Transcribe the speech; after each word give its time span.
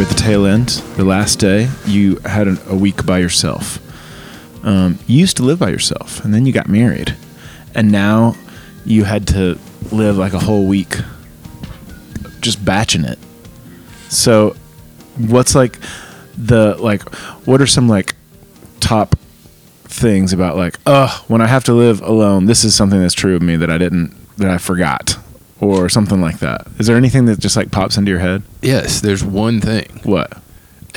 you're 0.00 0.08
at 0.08 0.16
the 0.16 0.22
tail 0.22 0.46
end, 0.46 0.68
the 0.96 1.04
last 1.04 1.38
day. 1.38 1.68
You 1.84 2.16
had 2.24 2.48
an, 2.48 2.58
a 2.68 2.74
week 2.74 3.04
by 3.04 3.18
yourself. 3.18 3.78
Um, 4.64 4.98
you 5.06 5.18
used 5.18 5.36
to 5.36 5.42
live 5.42 5.58
by 5.58 5.68
yourself, 5.68 6.24
and 6.24 6.32
then 6.32 6.46
you 6.46 6.54
got 6.54 6.68
married, 6.68 7.14
and 7.74 7.92
now 7.92 8.34
you 8.86 9.04
had 9.04 9.28
to 9.28 9.58
live 9.92 10.16
like 10.16 10.32
a 10.32 10.38
whole 10.38 10.66
week 10.66 10.96
just 12.40 12.64
batching 12.64 13.04
it. 13.04 13.18
So, 14.08 14.56
what's 15.18 15.54
like 15.54 15.78
the 16.34 16.76
like? 16.78 17.02
What 17.44 17.60
are 17.60 17.66
some 17.66 17.86
like 17.86 18.14
top 18.80 19.16
things 19.84 20.32
about 20.32 20.56
like, 20.56 20.78
oh, 20.86 21.22
when 21.28 21.42
I 21.42 21.46
have 21.46 21.64
to 21.64 21.74
live 21.74 22.00
alone, 22.00 22.46
this 22.46 22.64
is 22.64 22.74
something 22.74 23.02
that's 23.02 23.12
true 23.12 23.36
of 23.36 23.42
me 23.42 23.56
that 23.56 23.68
I 23.68 23.76
didn't 23.76 24.16
that 24.38 24.48
I 24.48 24.56
forgot, 24.56 25.18
or 25.60 25.88
something 25.88 26.20
like 26.20 26.38
that. 26.40 26.66
Is 26.78 26.86
there 26.86 26.96
anything 26.96 27.26
that 27.26 27.38
just 27.38 27.56
like 27.56 27.70
pops 27.70 27.96
into 27.96 28.10
your 28.10 28.20
head? 28.20 28.42
Yes, 28.62 29.00
there's 29.00 29.24
one 29.24 29.60
thing, 29.60 30.00
What? 30.04 30.32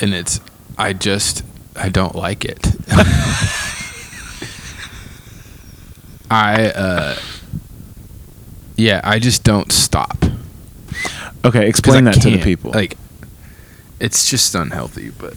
and 0.02 0.14
it's 0.14 0.40
I 0.78 0.94
just 0.94 1.44
I 1.76 1.90
don't 1.90 2.16
like 2.16 2.46
it. 2.46 2.60
I 6.32 6.70
uh 6.72 7.16
yeah, 8.76 9.02
I 9.04 9.20
just 9.20 9.44
don't 9.44 9.72
stop. 9.72 10.18
Okay, 11.46 11.68
explain 11.68 12.06
that 12.06 12.16
to 12.22 12.30
the 12.32 12.42
people. 12.42 12.72
Like 12.72 12.98
it's 14.00 14.28
just 14.30 14.56
unhealthy, 14.56 15.12
but 15.12 15.36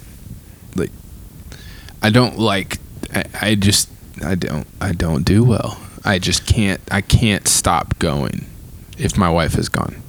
like 0.75 0.91
I 2.03 2.11
don't 2.11 2.39
like 2.39 2.79
I, 3.13 3.25
I 3.43 3.55
just 3.57 3.91
I 4.25 4.35
don't 4.37 4.67
I 4.81 4.93
don't 4.93 5.25
do 5.25 5.45
well. 5.45 5.79
I 6.05 6.19
just 6.19 6.47
can't 6.47 6.81
I 6.91 7.01
can't 7.03 7.47
stop 7.49 7.99
going 7.99 8.47
if 8.99 9.17
my 9.17 9.29
wife 9.31 9.57
is 9.59 9.69
gone. 9.69 10.03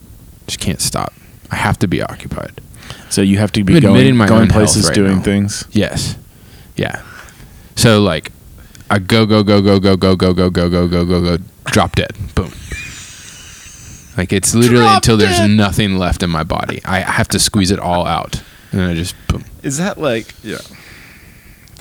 Just 0.47 0.59
can't 0.59 0.81
stop. 0.81 1.13
I 1.51 1.55
have 1.55 1.77
to 1.79 1.87
be 1.87 2.01
occupied. 2.01 2.61
so 3.09 3.21
you 3.21 3.37
have 3.37 3.51
to 3.53 3.63
be 3.63 3.73
I'm 3.73 3.77
admitting 3.77 4.15
going, 4.15 4.17
my 4.17 4.27
going 4.27 4.49
places, 4.49 4.85
right 4.87 4.95
doing 4.95 5.17
now. 5.17 5.23
things. 5.23 5.65
Yes. 5.71 6.17
Yeah. 6.75 7.03
So 7.75 8.01
like 8.01 8.31
I 8.89 8.99
go 8.99 9.25
go 9.25 9.43
go 9.43 9.61
go 9.61 9.79
go 9.79 9.95
go 9.97 10.15
go 10.15 10.33
go 10.33 10.49
go 10.49 10.69
go 10.69 10.87
go 10.87 11.05
go 11.05 11.21
go 11.21 11.43
drop 11.65 11.95
dead. 11.95 12.11
Boom. 12.35 12.51
Like 14.17 14.33
it's 14.33 14.55
literally 14.55 14.81
Drop 14.83 14.95
until 14.97 15.17
there's 15.17 15.47
nothing 15.47 15.97
left 15.97 16.23
in 16.23 16.29
my 16.29 16.43
body. 16.43 16.81
I 16.85 17.01
have 17.01 17.27
to 17.29 17.39
squeeze 17.39 17.69
it 17.71 17.79
all 17.79 18.05
out. 18.07 18.41
And 18.71 18.81
I 18.81 18.93
just 18.95 19.15
boom. 19.27 19.45
Is 19.63 19.77
that 19.77 19.97
like 19.99 20.33
yeah? 20.43 20.57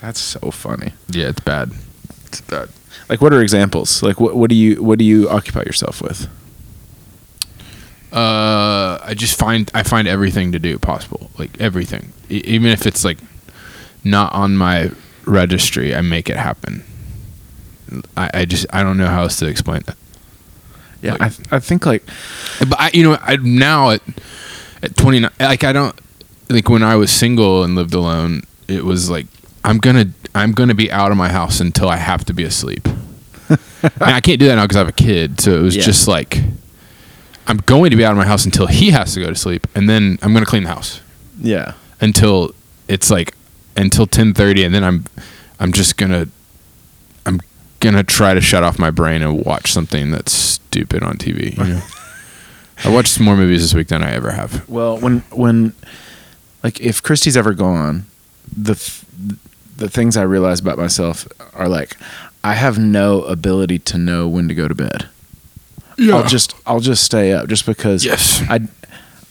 That's 0.00 0.20
so 0.20 0.50
funny. 0.50 0.92
Yeah, 1.08 1.28
it's 1.28 1.40
bad. 1.40 1.72
It's 2.26 2.42
bad. 2.42 2.68
Like, 3.08 3.22
what 3.22 3.32
are 3.32 3.40
examples? 3.40 4.02
Like, 4.02 4.20
what 4.20 4.36
what 4.36 4.50
do 4.50 4.56
you 4.56 4.82
what 4.82 4.98
do 4.98 5.04
you 5.04 5.28
occupy 5.30 5.62
yourself 5.62 6.02
with? 6.02 6.28
Uh, 8.16 8.98
I 9.02 9.12
just 9.14 9.38
find 9.38 9.70
I 9.74 9.82
find 9.82 10.08
everything 10.08 10.52
to 10.52 10.58
do 10.58 10.78
possible, 10.78 11.30
like 11.38 11.60
everything, 11.60 12.12
E- 12.30 12.42
even 12.46 12.70
if 12.70 12.86
it's 12.86 13.04
like 13.04 13.18
not 14.04 14.32
on 14.32 14.56
my 14.56 14.90
registry, 15.26 15.94
I 15.94 16.00
make 16.00 16.30
it 16.30 16.36
happen. 16.36 16.82
I, 18.16 18.30
I 18.32 18.44
just 18.46 18.64
I 18.72 18.82
don't 18.82 18.96
know 18.96 19.06
how 19.08 19.22
else 19.22 19.36
to 19.40 19.46
explain 19.46 19.82
it. 19.86 19.94
Yeah, 21.02 21.12
Like- 21.12 21.22
I 21.22 21.28
th- 21.28 21.48
I 21.52 21.58
think 21.60 21.84
like 21.84 22.04
But 22.60 22.80
I, 22.80 22.90
you 22.94 23.02
know, 23.02 23.18
I 23.20 23.36
now 23.36 23.90
at 23.90 24.00
at 24.82 24.96
29, 24.96 25.30
like 25.38 25.62
I 25.64 25.72
don't 25.72 25.94
like 26.48 26.68
when 26.70 26.82
I 26.82 26.96
was 26.96 27.10
single 27.10 27.64
and 27.64 27.74
lived 27.74 27.92
alone, 27.92 28.42
it 28.66 28.84
was 28.84 29.10
like 29.10 29.26
I'm 29.62 29.76
gonna 29.76 30.06
I'm 30.34 30.52
gonna 30.52 30.74
be 30.74 30.90
out 30.90 31.10
of 31.10 31.18
my 31.18 31.28
house 31.28 31.60
until 31.60 31.90
I 31.90 31.96
have 31.96 32.24
to 32.26 32.32
be 32.32 32.44
asleep. 32.44 32.86
and 33.48 33.58
I 34.00 34.20
can't 34.22 34.40
do 34.40 34.46
that 34.48 34.54
now 34.56 34.62
because 34.64 34.76
I 34.76 34.80
have 34.80 34.88
a 34.88 34.92
kid, 34.92 35.38
so 35.38 35.54
it 35.54 35.60
was 35.62 35.76
Yeah. 35.76 35.82
just 35.82 36.08
like 36.08 36.40
I'm 37.48 37.58
going 37.58 37.90
to 37.90 37.96
be 37.96 38.04
out 38.04 38.12
of 38.12 38.18
my 38.18 38.26
house 38.26 38.44
until 38.44 38.66
he 38.66 38.90
has 38.90 39.14
to 39.14 39.20
go 39.20 39.28
to 39.28 39.36
sleep, 39.36 39.66
and 39.74 39.88
then 39.88 40.18
I'm 40.22 40.32
gonna 40.32 40.46
clean 40.46 40.64
the 40.64 40.70
house 40.70 41.00
yeah, 41.40 41.74
until 42.00 42.54
it's 42.88 43.10
like 43.10 43.34
until 43.76 44.06
10:30, 44.06 44.64
and 44.66 44.74
then 44.74 44.84
I'm 44.84 45.04
I'm 45.60 45.72
just 45.72 45.96
gonna 45.96 46.28
I'm 47.24 47.40
gonna 47.80 48.04
try 48.04 48.34
to 48.34 48.40
shut 48.40 48.62
off 48.62 48.78
my 48.78 48.90
brain 48.90 49.22
and 49.22 49.44
watch 49.44 49.72
something 49.72 50.10
that's 50.10 50.32
stupid 50.32 51.02
on 51.02 51.16
TV. 51.16 51.56
You 51.56 51.74
know? 51.74 51.82
I 52.84 52.90
watched 52.92 53.18
more 53.20 53.36
movies 53.36 53.62
this 53.62 53.74
week 53.74 53.88
than 53.88 54.02
I 54.02 54.12
ever 54.12 54.32
have. 54.32 54.68
Well, 54.68 54.98
when 54.98 55.20
when 55.30 55.74
like 56.62 56.80
if 56.80 57.02
Christy's 57.02 57.36
ever 57.36 57.54
gone, 57.54 58.06
the 58.54 58.74
th- 58.74 59.04
the 59.76 59.88
things 59.88 60.16
I 60.16 60.22
realize 60.22 60.60
about 60.60 60.78
myself 60.78 61.26
are 61.54 61.68
like 61.68 61.96
I 62.42 62.54
have 62.54 62.78
no 62.78 63.22
ability 63.22 63.78
to 63.80 63.98
know 63.98 64.28
when 64.28 64.48
to 64.48 64.54
go 64.54 64.68
to 64.68 64.74
bed. 64.74 65.08
I'll 65.98 66.24
just 66.26 66.54
I'll 66.66 66.80
just 66.80 67.02
stay 67.04 67.32
up 67.32 67.48
just 67.48 67.66
because 67.66 68.04
Yes. 68.04 68.42
I 68.48 68.60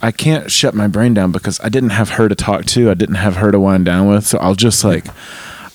I 0.01 0.11
can't 0.11 0.51
shut 0.51 0.73
my 0.75 0.87
brain 0.87 1.13
down 1.13 1.31
because 1.31 1.59
I 1.61 1.69
didn't 1.69 1.91
have 1.91 2.09
her 2.11 2.27
to 2.29 2.35
talk 2.35 2.65
to. 2.65 2.89
I 2.91 2.93
didn't 2.93 3.15
have 3.15 3.37
her 3.37 3.51
to 3.51 3.59
wind 3.59 3.85
down 3.85 4.07
with. 4.09 4.25
So 4.25 4.37
I'll 4.39 4.55
just 4.55 4.83
like 4.83 5.05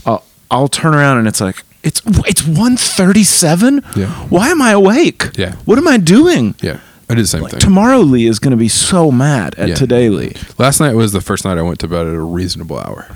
I'll 0.06 0.24
I'll 0.50 0.68
turn 0.68 0.94
around 0.94 1.18
and 1.18 1.28
it's 1.28 1.40
like 1.40 1.62
it's 1.82 2.02
it's 2.26 2.42
137? 2.46 3.82
Yeah. 3.96 4.06
Why 4.28 4.48
am 4.50 4.60
I 4.62 4.72
awake? 4.72 5.30
Yeah. 5.38 5.54
What 5.64 5.78
am 5.78 5.88
I 5.88 5.96
doing? 5.96 6.54
yeah, 6.60 6.80
I 7.08 7.14
did 7.14 7.24
the 7.24 7.26
same 7.28 7.42
Like, 7.42 7.52
thing. 7.52 7.60
tomorrow 7.60 7.98
Lee 8.00 8.26
is 8.26 8.38
going 8.38 8.50
to 8.52 8.56
be 8.56 8.68
so 8.68 9.10
mad 9.10 9.54
at 9.56 9.68
Yeah. 9.70 9.74
today 9.74 10.10
Lee. 10.10 10.34
Last 10.58 10.80
night 10.80 10.94
was 10.94 11.12
the 11.12 11.20
first 11.20 11.44
night 11.44 11.56
I 11.58 11.62
went 11.62 11.78
to 11.80 11.88
bed 11.88 12.06
at 12.06 12.14
a 12.14 12.20
reasonable 12.20 12.78
hour. 12.78 13.06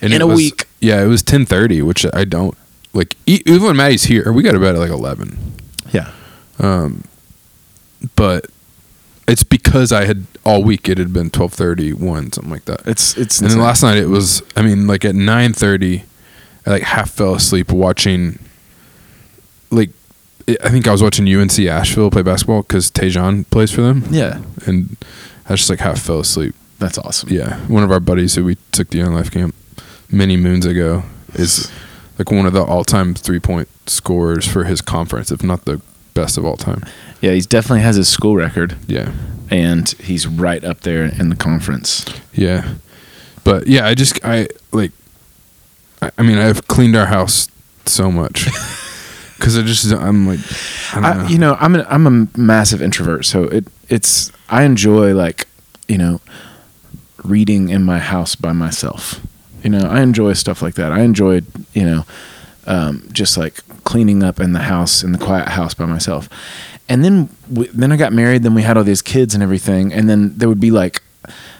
And 0.00 0.12
In 0.12 0.22
a 0.22 0.26
was- 0.26 0.36
week. 0.36 0.66
Yeah, 0.80 1.02
it 1.02 1.06
was 1.06 1.22
10:30, 1.22 1.82
which 1.82 2.04
I 2.12 2.24
don't 2.24 2.56
like. 2.92 3.16
Even 3.26 3.62
when 3.62 3.76
Maddie's 3.76 4.04
here, 4.04 4.32
we 4.32 4.42
got 4.42 4.52
to 4.52 4.58
bed 4.60 4.74
at 4.74 4.80
like 4.80 4.90
11. 4.90 5.36
Yeah. 5.92 6.10
Um, 6.58 7.04
but 8.16 8.46
it's 9.26 9.42
because 9.42 9.92
I 9.92 10.04
had 10.04 10.26
all 10.44 10.62
week. 10.62 10.88
It 10.88 10.98
had 10.98 11.12
been 11.12 11.30
12:30, 11.30 11.94
1, 11.94 12.32
something 12.32 12.52
like 12.52 12.64
that. 12.66 12.86
It's 12.86 13.16
it's 13.16 13.40
And 13.40 13.50
then 13.50 13.58
last 13.58 13.82
night 13.82 13.96
it 13.98 14.08
was. 14.08 14.42
I 14.56 14.62
mean, 14.62 14.86
like 14.86 15.04
at 15.04 15.14
nine 15.14 15.52
thirty, 15.52 16.04
I 16.66 16.70
like 16.70 16.82
half 16.82 17.10
fell 17.10 17.34
asleep 17.34 17.72
watching. 17.72 18.38
Like, 19.70 19.90
I 20.62 20.68
think 20.68 20.86
I 20.86 20.92
was 20.92 21.02
watching 21.02 21.26
UNC 21.26 21.58
Asheville 21.60 22.10
play 22.10 22.22
basketball 22.22 22.62
because 22.62 22.90
Tejan 22.90 23.48
plays 23.50 23.72
for 23.72 23.80
them, 23.80 24.04
yeah, 24.10 24.42
and 24.66 24.96
I 25.48 25.56
just 25.56 25.70
like 25.70 25.80
half 25.80 26.00
fell 26.00 26.20
asleep. 26.20 26.54
that's 26.78 26.98
awesome. 26.98 27.30
Yeah, 27.30 27.58
one 27.66 27.82
of 27.82 27.90
our 27.90 28.00
buddies 28.00 28.34
who 28.34 28.44
we 28.44 28.56
took 28.70 28.90
to 28.90 28.98
Young 28.98 29.14
Life 29.14 29.30
Camp 29.30 29.54
many 30.10 30.36
moons 30.36 30.66
ago 30.66 31.02
is 31.32 31.72
like 32.18 32.30
one 32.30 32.46
of 32.46 32.52
the 32.52 32.62
all-time 32.62 33.14
three-point 33.14 33.68
scorers 33.86 34.46
for 34.46 34.64
his 34.64 34.80
conference, 34.80 35.32
if 35.32 35.42
not 35.42 35.64
the 35.64 35.80
best 36.14 36.38
of 36.38 36.44
all 36.44 36.56
time. 36.56 36.82
Yeah, 37.20 37.32
he 37.32 37.40
definitely 37.40 37.80
has 37.82 37.96
his 37.96 38.08
school 38.08 38.36
record, 38.36 38.76
Yeah, 38.86 39.12
and 39.50 39.88
he's 40.00 40.26
right 40.26 40.62
up 40.64 40.80
there 40.80 41.04
in 41.04 41.28
the 41.28 41.36
conference. 41.36 42.04
yeah, 42.32 42.74
but 43.44 43.66
yeah, 43.66 43.86
I 43.86 43.94
just 43.94 44.18
I 44.24 44.48
like. 44.72 44.92
I, 46.02 46.10
I 46.18 46.22
mean, 46.22 46.38
I've 46.38 46.66
cleaned 46.68 46.96
our 46.96 47.06
house 47.06 47.48
so 47.86 48.10
much 48.10 48.44
because 49.38 49.56
I 49.58 49.62
just 49.62 49.90
I'm 49.92 50.26
like, 50.26 50.40
I 50.92 50.94
don't 50.96 51.04
I, 51.04 51.14
know. 51.22 51.28
you 51.28 51.38
know, 51.38 51.56
I'm 51.60 51.74
a, 51.76 51.82
I'm 51.88 52.06
a 52.06 52.38
massive 52.38 52.82
introvert, 52.82 53.24
so 53.26 53.44
it 53.44 53.66
it's 53.88 54.30
I 54.48 54.64
enjoy 54.64 55.14
like 55.14 55.46
you 55.88 55.98
know 55.98 56.20
reading 57.22 57.68
in 57.70 57.82
my 57.84 57.98
house 57.98 58.34
by 58.34 58.52
myself. 58.52 59.20
You 59.62 59.70
know, 59.70 59.88
I 59.88 60.02
enjoy 60.02 60.34
stuff 60.34 60.60
like 60.60 60.74
that. 60.74 60.92
I 60.92 61.00
enjoyed 61.00 61.46
you 61.72 61.84
know 61.84 62.04
um, 62.66 63.08
just 63.12 63.36
like 63.38 63.60
cleaning 63.84 64.22
up 64.22 64.40
in 64.40 64.52
the 64.52 64.60
house 64.60 65.02
in 65.02 65.12
the 65.12 65.18
quiet 65.18 65.48
house 65.48 65.74
by 65.74 65.86
myself. 65.86 66.28
And 66.88 67.04
then 67.04 67.28
we, 67.50 67.68
then 67.68 67.92
I 67.92 67.96
got 67.96 68.12
married. 68.12 68.42
Then 68.42 68.54
we 68.54 68.62
had 68.62 68.76
all 68.76 68.84
these 68.84 69.02
kids 69.02 69.34
and 69.34 69.42
everything. 69.42 69.92
And 69.92 70.08
then 70.08 70.36
there 70.36 70.48
would 70.48 70.60
be 70.60 70.70
like, 70.70 71.02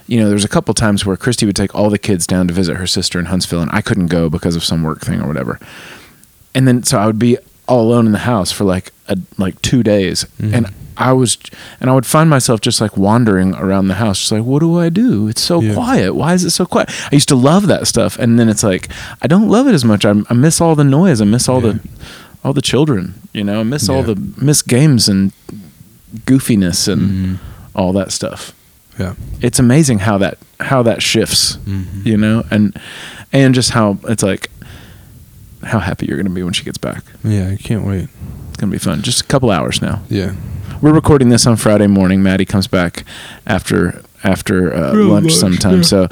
you 0.07 0.19
know, 0.19 0.27
there 0.27 0.35
was 0.35 0.45
a 0.45 0.49
couple 0.49 0.75
times 0.75 1.07
where 1.07 1.17
Christy 1.17 1.47
would 1.47 1.57
take 1.57 1.75
all 1.75 1.89
the 1.89 1.99
kids 1.99 2.27
down 2.27 2.47
to 2.49 2.55
visit 2.55 2.77
her 2.77 2.87
sister 2.87 3.19
in 3.19 3.27
Huntsville, 3.27 3.63
and 3.63 3.71
I 3.73 3.81
couldn't 3.81 4.09
go 4.09 4.29
because 4.29 4.55
of 4.55 4.63
some 4.63 4.83
work 4.83 5.01
thing 5.01 5.23
or 5.23 5.27
whatever. 5.27 5.59
And 6.55 6.69
then 6.69 6.83
so 6.83 6.99
I 6.99 7.07
would 7.07 7.19
be 7.19 7.39
all 7.67 7.89
alone 7.89 8.05
in 8.05 8.13
the 8.13 8.19
house 8.19 8.53
for 8.53 8.65
like 8.65 8.93
a, 9.09 9.17
like 9.39 9.61
two 9.63 9.83
days, 9.83 10.25
mm-hmm. 10.39 10.55
and 10.55 10.75
I 10.97 11.13
was 11.13 11.37
and 11.81 11.91
I 11.91 11.93
would 11.95 12.07
find 12.07 12.31
myself 12.31 12.61
just 12.61 12.81
like 12.81 12.97
wandering 12.97 13.55
around 13.57 13.89
the 13.89 13.95
house, 13.95 14.19
just 14.21 14.33
like, 14.33 14.45
what 14.45 14.61
do 14.61 14.79
I 14.79 14.89
do? 14.91 15.27
It's 15.29 15.43
so 15.43 15.61
Yeah. 15.61 15.75
quiet. 15.75 16.15
Why 16.15 16.35
is 16.35 16.45
it 16.45 16.51
so 16.51 16.67
quiet? 16.67 16.89
I 17.11 17.15
used 17.15 17.29
to 17.29 17.37
love 17.37 17.67
that 17.67 17.87
stuff, 17.87 18.19
and 18.19 18.39
then 18.39 18.49
it's 18.49 18.63
like 18.63 18.89
I 19.23 19.27
don't 19.27 19.49
love 19.49 19.67
it 19.67 19.75
as 19.75 19.85
much. 19.85 20.05
I, 20.05 20.15
I 20.31 20.35
miss 20.35 20.61
all 20.61 20.75
the 20.77 20.85
noise. 20.85 21.21
I 21.21 21.25
miss 21.25 21.49
all 21.49 21.63
Yeah. 21.63 21.73
the 21.73 21.81
all 22.45 22.53
the 22.53 22.63
children. 22.63 23.15
You 23.33 23.43
know, 23.45 23.61
I 23.61 23.63
miss 23.65 23.89
all 23.89 24.03
the 24.03 24.15
miss 24.37 24.63
games 24.63 25.09
and 25.09 25.33
goofiness 26.27 26.87
and 26.93 27.03
Mhm. 27.03 27.39
all 27.75 27.93
that 27.95 28.13
stuff. 28.13 28.53
yeah, 28.99 29.15
It's 29.41 29.59
amazing 29.59 29.99
how 30.01 30.19
that 30.19 30.39
how 30.61 30.83
that 30.85 31.03
shifts. 31.03 31.59
Mhm. 31.67 32.07
You 32.07 32.17
know, 32.17 32.45
and 32.51 32.77
and 33.33 33.55
just 33.55 33.71
how 33.71 33.99
it's 34.09 34.23
like 34.23 34.49
how 35.65 35.81
happy 35.81 36.07
you're 36.07 36.17
going 36.19 36.27
to 36.27 36.31
be 36.33 36.43
when 36.43 36.53
she 36.53 36.63
gets 36.63 36.79
back. 36.79 37.03
yeah, 37.25 37.49
I 37.49 37.57
can't 37.57 37.85
wait. 37.87 38.09
It's 38.49 38.57
going 38.59 38.71
to 38.71 38.75
be 38.75 38.79
fun. 38.79 39.03
Just 39.03 39.23
a 39.23 39.25
couple 39.25 39.51
hours 39.51 39.81
now. 39.83 40.03
Yeah, 40.11 40.33
We're 40.83 40.93
recording 40.93 41.29
this 41.31 41.47
on 41.47 41.57
Friday 41.57 41.87
morning. 41.87 42.23
Maddie 42.23 42.45
comes 42.45 42.67
back 42.67 43.05
after 43.47 44.03
after 44.23 44.73
uh, 44.75 44.95
lunch 44.95 45.09
lunch, 45.27 45.33
sometime. 45.33 45.77
yeah. 45.79 45.83
So 45.83 46.09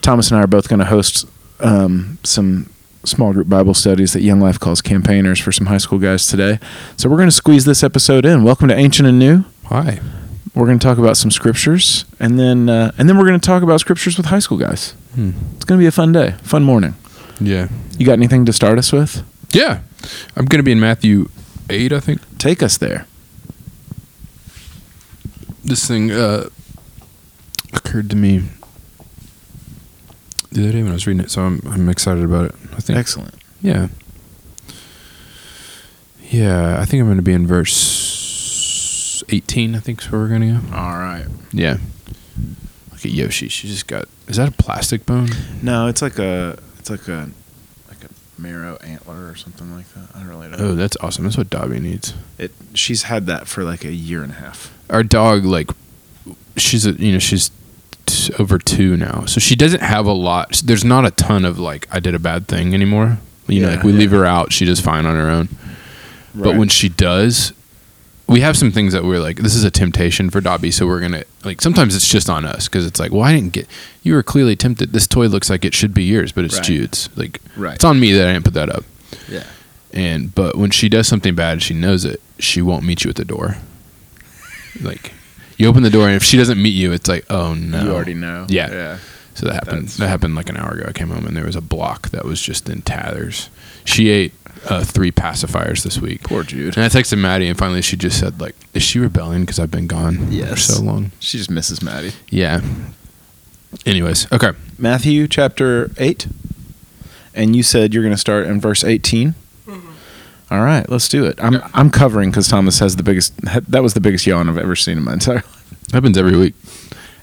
Thomas 0.00 0.30
and 0.30 0.38
I 0.38 0.42
are 0.42 0.46
both 0.46 0.68
going 0.68 0.78
to 0.80 0.84
host 0.84 1.26
um, 1.60 2.18
some 2.22 2.70
small 3.04 3.32
group 3.32 3.48
Bible 3.48 3.74
studies 3.74 4.12
that 4.12 4.22
Young 4.22 4.40
Life 4.40 4.58
calls 4.60 4.80
campaigners 4.82 5.40
for 5.40 5.50
some 5.52 5.66
high 5.66 5.78
school 5.78 5.98
guys 5.98 6.26
today. 6.26 6.58
So 6.96 7.08
we're 7.08 7.16
going 7.16 7.28
to 7.28 7.34
squeeze 7.34 7.64
this 7.64 7.82
episode 7.82 8.24
in. 8.24 8.44
Welcome 8.44 8.68
to 8.68 8.74
Ancient 8.76 9.08
and 9.08 9.18
New. 9.18 9.44
hi. 9.64 10.00
We're 10.54 10.66
going 10.66 10.78
to 10.78 10.84
talk 10.86 10.98
about 10.98 11.16
some 11.16 11.30
scriptures, 11.30 12.04
and 12.20 12.38
then 12.38 12.68
uh, 12.68 12.92
and 12.98 13.08
then 13.08 13.16
we're 13.16 13.26
going 13.26 13.40
to 13.40 13.46
talk 13.46 13.62
about 13.62 13.80
scriptures 13.80 14.16
with 14.18 14.26
high 14.26 14.38
school 14.40 14.58
guys. 14.58 14.90
Hmm. 15.14 15.30
It's 15.56 15.64
going 15.64 15.78
to 15.78 15.82
be 15.82 15.86
a 15.86 15.90
fun 15.92 16.12
day, 16.12 16.32
fun 16.42 16.62
morning. 16.62 16.94
Yeah. 17.40 17.68
You 17.98 18.04
got 18.06 18.12
anything 18.14 18.44
to 18.44 18.52
start 18.52 18.78
us 18.78 18.92
with? 18.92 19.24
Yeah. 19.50 19.80
I'm 20.36 20.44
going 20.44 20.58
to 20.58 20.62
be 20.62 20.72
in 20.72 20.80
Matthew 20.80 21.28
8, 21.70 21.92
I 21.92 22.00
think. 22.00 22.20
Take 22.38 22.62
us 22.62 22.76
there. 22.76 23.06
This 25.64 25.86
thing 25.86 26.10
uh, 26.10 26.48
occurred 27.72 28.10
to 28.10 28.16
me 28.16 28.42
the 30.50 30.64
other 30.64 30.72
day 30.72 30.82
when 30.82 30.90
I 30.90 30.94
was 30.94 31.06
reading 31.06 31.22
it, 31.22 31.30
so 31.30 31.42
I'm, 31.42 31.60
I'm 31.66 31.88
excited 31.88 32.24
about 32.24 32.46
it. 32.46 32.54
I 32.72 32.80
think. 32.80 32.98
Excellent. 32.98 33.34
Yeah. 33.60 33.88
Yeah, 36.30 36.80
I 36.80 36.84
think 36.84 37.00
I'm 37.00 37.06
going 37.06 37.16
to 37.16 37.22
be 37.22 37.32
in 37.32 37.46
verse 37.46 39.22
18, 39.28 39.74
I 39.74 39.78
think 39.78 40.02
is 40.02 40.10
where 40.10 40.20
we're 40.20 40.28
going 40.28 40.40
to 40.40 40.60
go. 40.60 40.76
All 40.76 40.98
right. 40.98 41.26
Yeah. 41.52 41.76
Look 42.90 43.04
at 43.04 43.12
Yoshi. 43.12 43.48
She 43.48 43.68
just 43.68 43.86
got. 43.86 44.06
Is 44.28 44.36
that 44.36 44.48
a 44.48 44.52
plastic 44.52 45.04
bone? 45.06 45.28
No, 45.62 45.88
it's 45.88 46.00
like 46.02 46.18
a 46.18 46.58
it's 46.78 46.88
like 46.90 47.06
a 47.08 47.12
like 47.12 47.28
a 47.28 47.30
marrow 48.42 48.76
antler 48.78 49.28
or 49.28 49.34
something 49.34 49.74
like 49.74 49.88
that. 49.94 50.14
I 50.14 50.18
don't 50.18 50.28
really 50.28 50.48
know. 50.48 50.56
Oh, 50.58 50.74
that's 50.74 50.96
awesome. 51.00 51.24
That's 51.24 51.36
what 51.36 51.48
Dobby 51.48 51.78
needs. 51.78 52.14
It 52.38 52.52
she's 52.74 53.04
had 53.04 53.26
that 53.26 53.46
for 53.46 53.62
like 53.64 53.84
a 53.84 53.92
year 53.92 54.22
and 54.22 54.32
a 54.32 54.36
half. 54.36 54.76
Our 54.90 55.02
dog, 55.02 55.44
like, 55.44 55.70
she's 56.56 56.84
a, 56.84 56.92
you 56.92 57.12
know, 57.12 57.18
she's 57.18 57.50
t- 58.06 58.34
over 58.38 58.58
two 58.58 58.96
now, 58.96 59.24
so 59.24 59.40
she 59.40 59.56
doesn't 59.56 59.82
have 59.82 60.06
a 60.06 60.12
lot. 60.12 60.60
There's 60.64 60.84
not 60.84 61.06
a 61.06 61.10
ton 61.10 61.44
of 61.44 61.58
like, 61.58 61.86
I 61.90 62.00
did 62.00 62.14
a 62.14 62.18
bad 62.18 62.48
thing 62.48 62.74
anymore. 62.74 63.18
You 63.48 63.62
know, 63.62 63.70
like 63.70 63.82
we 63.82 63.92
yeah. 63.92 63.98
leave 63.98 64.10
her 64.12 64.24
out, 64.24 64.52
she 64.52 64.64
does 64.64 64.80
fine 64.80 65.06
on 65.06 65.16
her 65.16 65.28
own. 65.28 65.48
But 66.34 66.56
when 66.56 66.68
she 66.68 66.88
does, 66.88 67.52
we 68.32 68.40
have 68.40 68.56
some 68.56 68.72
things 68.72 68.92
that 68.94 69.04
we're 69.04 69.20
like, 69.20 69.36
this 69.36 69.54
is 69.54 69.62
a 69.64 69.70
temptation 69.70 70.30
for 70.30 70.40
Dobby, 70.40 70.70
so 70.70 70.86
we're 70.86 71.00
gonna 71.00 71.24
like. 71.44 71.60
Sometimes 71.60 71.94
it's 71.94 72.08
just 72.08 72.28
on 72.30 72.44
us 72.44 72.66
because 72.68 72.86
it's 72.86 72.98
like, 72.98 73.12
well, 73.12 73.22
I 73.22 73.32
didn't 73.32 73.52
get. 73.52 73.66
You 74.02 74.14
were 74.14 74.22
clearly 74.22 74.56
tempted. 74.56 74.92
This 74.92 75.06
toy 75.06 75.26
looks 75.26 75.48
like 75.50 75.64
it 75.64 75.74
should 75.74 75.94
be 75.94 76.02
yours, 76.04 76.32
but 76.32 76.44
it's 76.44 76.56
Right. 76.56 76.64
Jude's. 76.64 77.08
Like, 77.16 77.40
Right. 77.56 77.74
it's 77.74 77.84
on 77.84 78.00
me 78.00 78.12
that 78.12 78.26
I 78.28 78.32
didn't 78.32 78.44
put 78.44 78.54
that 78.54 78.70
up. 78.70 78.84
Yeah. 79.28 79.44
And 79.92 80.34
but 80.34 80.56
when 80.56 80.70
she 80.70 80.88
does 80.88 81.06
something 81.06 81.34
bad, 81.34 81.62
she 81.62 81.74
knows 81.74 82.04
it. 82.04 82.20
She 82.38 82.62
won't 82.62 82.84
meet 82.84 83.04
you 83.04 83.10
at 83.10 83.16
the 83.16 83.24
door. 83.24 83.58
Like, 84.80 85.12
you 85.58 85.66
open 85.68 85.82
the 85.82 85.90
door, 85.90 86.06
and 86.08 86.16
if 86.16 86.22
she 86.24 86.36
doesn't 86.36 86.60
meet 86.60 86.70
you, 86.74 86.92
it's 86.92 87.08
like, 87.08 87.24
oh 87.30 87.54
no. 87.54 87.84
You 87.84 87.90
already 87.92 88.14
know. 88.14 88.46
Yeah. 88.48 88.70
Yeah. 88.70 88.98
So 89.34 89.46
that 89.46 89.54
happened. 89.54 89.72
That's- 89.82 89.96
That 89.98 90.08
happened 90.08 90.34
like 90.34 90.48
an 90.48 90.56
hour 90.56 90.72
ago. 90.72 90.84
I 90.88 90.92
came 90.92 91.08
home 91.08 91.26
and 91.26 91.36
there 91.36 91.44
was 91.46 91.56
a 91.56 91.60
block 91.60 92.10
that 92.10 92.24
was 92.24 92.40
just 92.40 92.68
in 92.68 92.82
tatters. 92.82 93.48
She 93.84 94.08
ate 94.10 94.32
uh, 94.68 94.84
three 94.84 95.10
pacifiers 95.12 95.82
this 95.82 95.98
week. 95.98 96.22
Poor 96.24 96.42
Jude. 96.42 96.76
And 96.76 96.84
I 96.84 96.88
texted 96.88 97.18
Maddie, 97.18 97.48
and 97.48 97.58
finally 97.58 97.82
she 97.82 97.96
just 97.96 98.18
said, 98.18 98.40
"Like, 98.40 98.54
is 98.74 98.82
she 98.82 98.98
rebelling 98.98 99.42
because 99.42 99.58
I've 99.58 99.70
been 99.70 99.86
gone 99.86 100.30
for 100.30 100.56
so 100.56 100.82
long?" 100.82 101.12
She 101.20 101.38
just 101.38 101.50
misses 101.50 101.82
Maddie. 101.82 102.12
Yeah. 102.30 102.60
Anyways, 103.86 104.30
okay. 104.32 104.52
Matthew 104.78 105.26
chapter 105.26 105.90
8. 105.96 106.26
And 107.34 107.56
you 107.56 107.62
said 107.62 107.94
you're 107.94 108.02
going 108.02 108.14
to 108.14 108.20
start 108.20 108.46
in 108.46 108.60
verse 108.60 108.84
18. 108.84 109.34
All 110.50 110.60
right, 110.60 110.86
let's 110.90 111.08
do 111.08 111.24
it. 111.24 111.42
I'm 111.42 111.62
I'm 111.72 111.88
covering 111.88 112.30
because 112.30 112.46
Thomas 112.46 112.78
has 112.80 112.96
the 112.96 113.02
biggest. 113.02 113.34
That 113.70 113.82
was 113.82 113.94
the 113.94 114.00
biggest 114.02 114.26
yawn 114.26 114.50
I've 114.50 114.58
ever 114.58 114.76
seen 114.76 114.98
in 114.98 115.04
my 115.04 115.14
entire. 115.14 115.36
life. 115.36 115.90
Happens 115.94 116.18
every 116.18 116.36
week, 116.36 116.54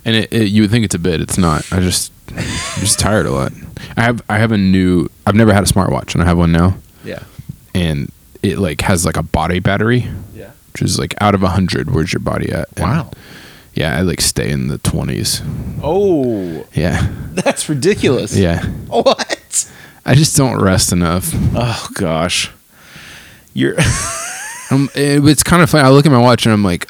and 0.04 0.16
it, 0.16 0.34
it, 0.34 0.48
you 0.50 0.64
would 0.64 0.72
think 0.72 0.84
it's 0.84 0.96
a 0.96 1.00
bit. 1.00 1.22
It's 1.22 1.38
not. 1.38 1.72
I 1.72 1.80
just, 1.80 2.12
I'm 2.30 2.44
just 2.80 2.98
tired 2.98 3.28
a 3.28 3.32
lot. 3.32 3.52
I 3.96 4.02
have 4.02 4.24
I 4.30 4.40
have 4.40 4.52
a 4.52 4.58
new. 4.58 5.10
I've 5.28 5.36
never 5.36 5.54
had 5.54 5.62
a 5.64 5.68
smartwatch, 5.68 6.16
and 6.16 6.24
I 6.24 6.26
have 6.26 6.40
one 6.40 6.52
now, 6.52 6.78
Yeah. 7.04 7.24
and 7.74 8.12
it 8.44 8.57
like 8.60 8.81
has 8.81 9.06
like 9.06 9.18
a 9.18 9.24
body 9.24 9.60
battery, 9.60 10.07
Yeah. 10.34 10.51
which 10.74 10.81
is 10.81 10.98
like 11.00 11.13
out 11.22 11.36
of 11.36 11.44
a 11.44 11.50
hundred. 11.50 11.92
Where's 11.92 12.12
your 12.13 12.19
body 12.22 12.51
at? 12.51 12.68
And, 12.78 12.86
Wow. 12.86 13.12
Yeah, 13.74 13.98
I 13.98 14.01
like 14.01 14.19
stay 14.22 14.50
in 14.50 14.68
the 14.68 14.78
twenties. 14.80 15.42
Oh, 15.84 16.66
Yeah, 16.74 17.07
that's 17.31 17.69
ridiculous. 17.69 18.36
yeah. 18.36 18.66
What? 18.88 19.72
I 20.06 20.16
just 20.16 20.36
don't 20.36 20.60
rest 20.62 20.92
enough. 20.92 21.31
Oh 21.56 21.88
gosh. 21.94 22.51
You're. 23.54 23.75
Um, 24.72 24.88
it, 24.94 25.25
it's 25.28 25.42
kind 25.42 25.63
of 25.63 25.69
funny. 25.72 25.84
I 25.84 25.90
look 25.90 26.06
at 26.06 26.12
my 26.12 26.19
watch 26.19 26.45
and 26.45 26.54
I'm 26.54 26.63
like, 26.63 26.88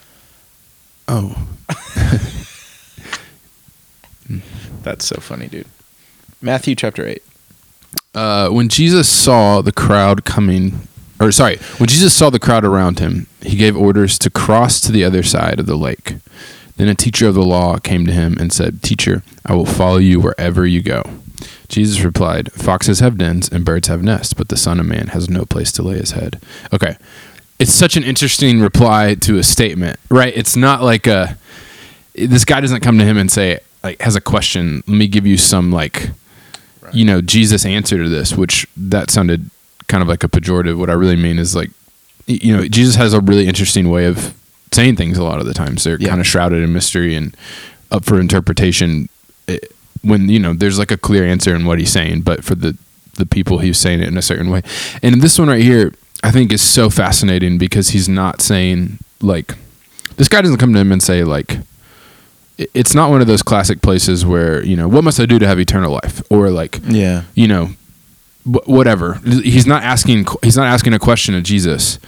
oh, 1.08 1.48
that's 4.84 5.06
so 5.06 5.16
funny, 5.22 5.48
dude. 5.48 5.66
Matthew 6.42 6.76
chapter 6.76 7.06
8. 7.08 7.24
Uh, 8.20 8.50
when 8.50 8.68
Jesus 8.68 9.08
saw 9.08 9.62
the 9.62 9.72
crowd 9.72 10.26
coming, 10.26 10.82
or 11.22 11.32
sorry, 11.32 11.56
when 11.78 11.88
Jesus 11.88 12.14
saw 12.14 12.30
the 12.30 12.38
crowd 12.38 12.66
around 12.66 13.00
him, 13.00 13.28
he 13.42 13.56
gave 13.56 13.78
orders 13.78 14.20
to 14.20 14.30
cross 14.30 14.82
to 14.82 14.92
the 14.92 15.06
other 15.06 15.24
side 15.24 15.58
of 15.58 15.68
the 15.68 15.78
lake. 15.78 16.16
Then 16.76 16.90
a 16.90 16.96
teacher 16.96 17.30
of 17.30 17.36
the 17.36 17.46
law 17.46 17.78
came 17.78 18.06
to 18.06 18.12
him 18.12 18.36
and 18.38 18.52
said, 18.52 18.84
Teacher, 18.84 19.24
I 19.46 19.56
will 19.56 19.66
follow 19.66 20.00
you 20.00 20.20
wherever 20.20 20.66
you 20.66 20.82
go. 20.82 21.02
Jesus 21.70 22.02
replied, 22.02 22.52
Foxes 22.52 23.00
have 23.00 23.18
dens 23.18 23.48
and 23.48 23.64
birds 23.64 23.88
have 23.88 24.04
nests, 24.04 24.34
but 24.34 24.50
the 24.50 24.58
Son 24.58 24.82
of 24.82 24.86
Man 24.86 25.08
has 25.08 25.30
no 25.30 25.46
place 25.46 25.72
to 25.74 25.82
lay 25.82 25.96
his 25.96 26.12
head. 26.12 26.42
Okay. 26.74 26.98
It's 27.58 27.74
such 27.74 27.96
an 27.96 28.04
interesting 28.04 28.60
reply 28.60 29.16
to 29.16 29.38
a 29.38 29.44
statement, 29.44 29.98
right? 30.10 30.36
It's 30.36 30.58
not 30.58 30.84
like 30.84 31.08
a. 31.08 31.38
This 32.16 32.44
guy 32.44 32.60
doesn't 32.60 32.82
come 32.82 32.98
to 32.98 33.06
him 33.06 33.18
and 33.18 33.32
say, 33.32 33.60
like, 33.82 34.02
has 34.02 34.18
a 34.18 34.22
question. 34.22 34.84
Let 34.88 34.98
me 34.98 35.08
give 35.08 35.26
you 35.26 35.38
some, 35.38 35.72
like, 35.72 36.10
you 36.94 37.06
know 37.06 37.22
Jesus 37.22 37.66
answer 37.66 37.98
to 38.02 38.10
this, 38.10 38.36
which 38.36 38.68
that 38.78 39.10
sounded 39.12 39.50
kind 39.88 40.02
of 40.02 40.08
like 40.08 40.24
a 40.24 40.28
pejorative. 40.30 40.78
What 40.78 40.90
I 40.90 40.94
really 40.94 41.16
mean 41.16 41.40
is 41.40 41.56
like, 41.56 41.72
you 42.28 42.56
know, 42.56 42.68
Jesus 42.68 42.96
has 42.96 43.14
a 43.14 43.20
really 43.22 43.48
interesting 43.48 43.90
way 43.90 44.06
of 44.06 44.34
saying 44.72 44.96
things. 44.98 45.18
A 45.18 45.24
lot 45.24 45.40
of 45.40 45.46
the 45.48 45.54
times 45.54 45.84
they're 45.84 45.98
Yeah. 46.00 46.10
kind 46.10 46.22
of 46.22 46.28
shrouded 46.28 46.62
in 46.64 46.72
mystery 46.74 47.16
and 47.16 47.36
up 47.92 48.06
for 48.06 48.20
interpretation. 48.20 49.10
When 50.02 50.30
you 50.30 50.40
know 50.40 50.54
there's 50.54 50.80
like 50.80 50.92
a 50.92 50.98
clear 50.98 51.26
answer 51.26 51.54
in 51.56 51.66
what 51.66 51.78
he's 51.80 51.92
saying, 51.92 52.22
but 52.22 52.44
for 52.44 52.56
the 52.56 52.78
the 53.16 53.26
people 53.26 53.58
he's 53.60 53.78
saying 53.78 54.00
it 54.02 54.08
in 54.08 54.16
a 54.18 54.22
certain 54.22 54.50
way. 54.50 54.62
And 55.04 55.22
this 55.22 55.38
one 55.38 55.50
right 55.50 55.62
here, 55.62 55.92
I 56.24 56.32
think 56.32 56.54
is 56.54 56.62
so 56.62 56.90
fascinating 56.90 57.58
because 57.58 57.90
he's 57.90 58.08
not 58.08 58.40
saying 58.42 59.00
like 59.22 59.56
this 60.16 60.30
guy 60.30 60.42
doesn't 60.42 60.58
come 60.58 60.72
to 60.74 60.80
him 60.80 60.92
and 60.94 61.04
say 61.04 61.24
like 61.26 61.58
it's 62.74 62.94
not 62.94 63.10
one 63.10 63.22
of 63.22 63.28
those 63.28 63.42
classic 63.42 63.82
places 63.82 64.26
where 64.26 64.64
you 64.64 64.76
know 64.76 64.88
what 64.88 65.04
must 65.04 65.20
I 65.20 65.26
do 65.26 65.40
to 65.40 65.48
have 65.48 65.60
eternal 65.60 65.92
life? 65.94 66.22
Or 66.30 66.50
like 66.50 66.80
Yeah. 66.88 67.24
you 67.36 67.48
know 67.48 67.70
whatever. 68.66 69.16
He's 69.26 69.66
not 69.68 69.84
asking 69.84 70.26
he's 70.44 70.58
not 70.58 70.68
asking 70.68 70.94
a 70.94 71.00
question 71.00 71.36
of 71.36 71.44
Jesus. 71.44 72.00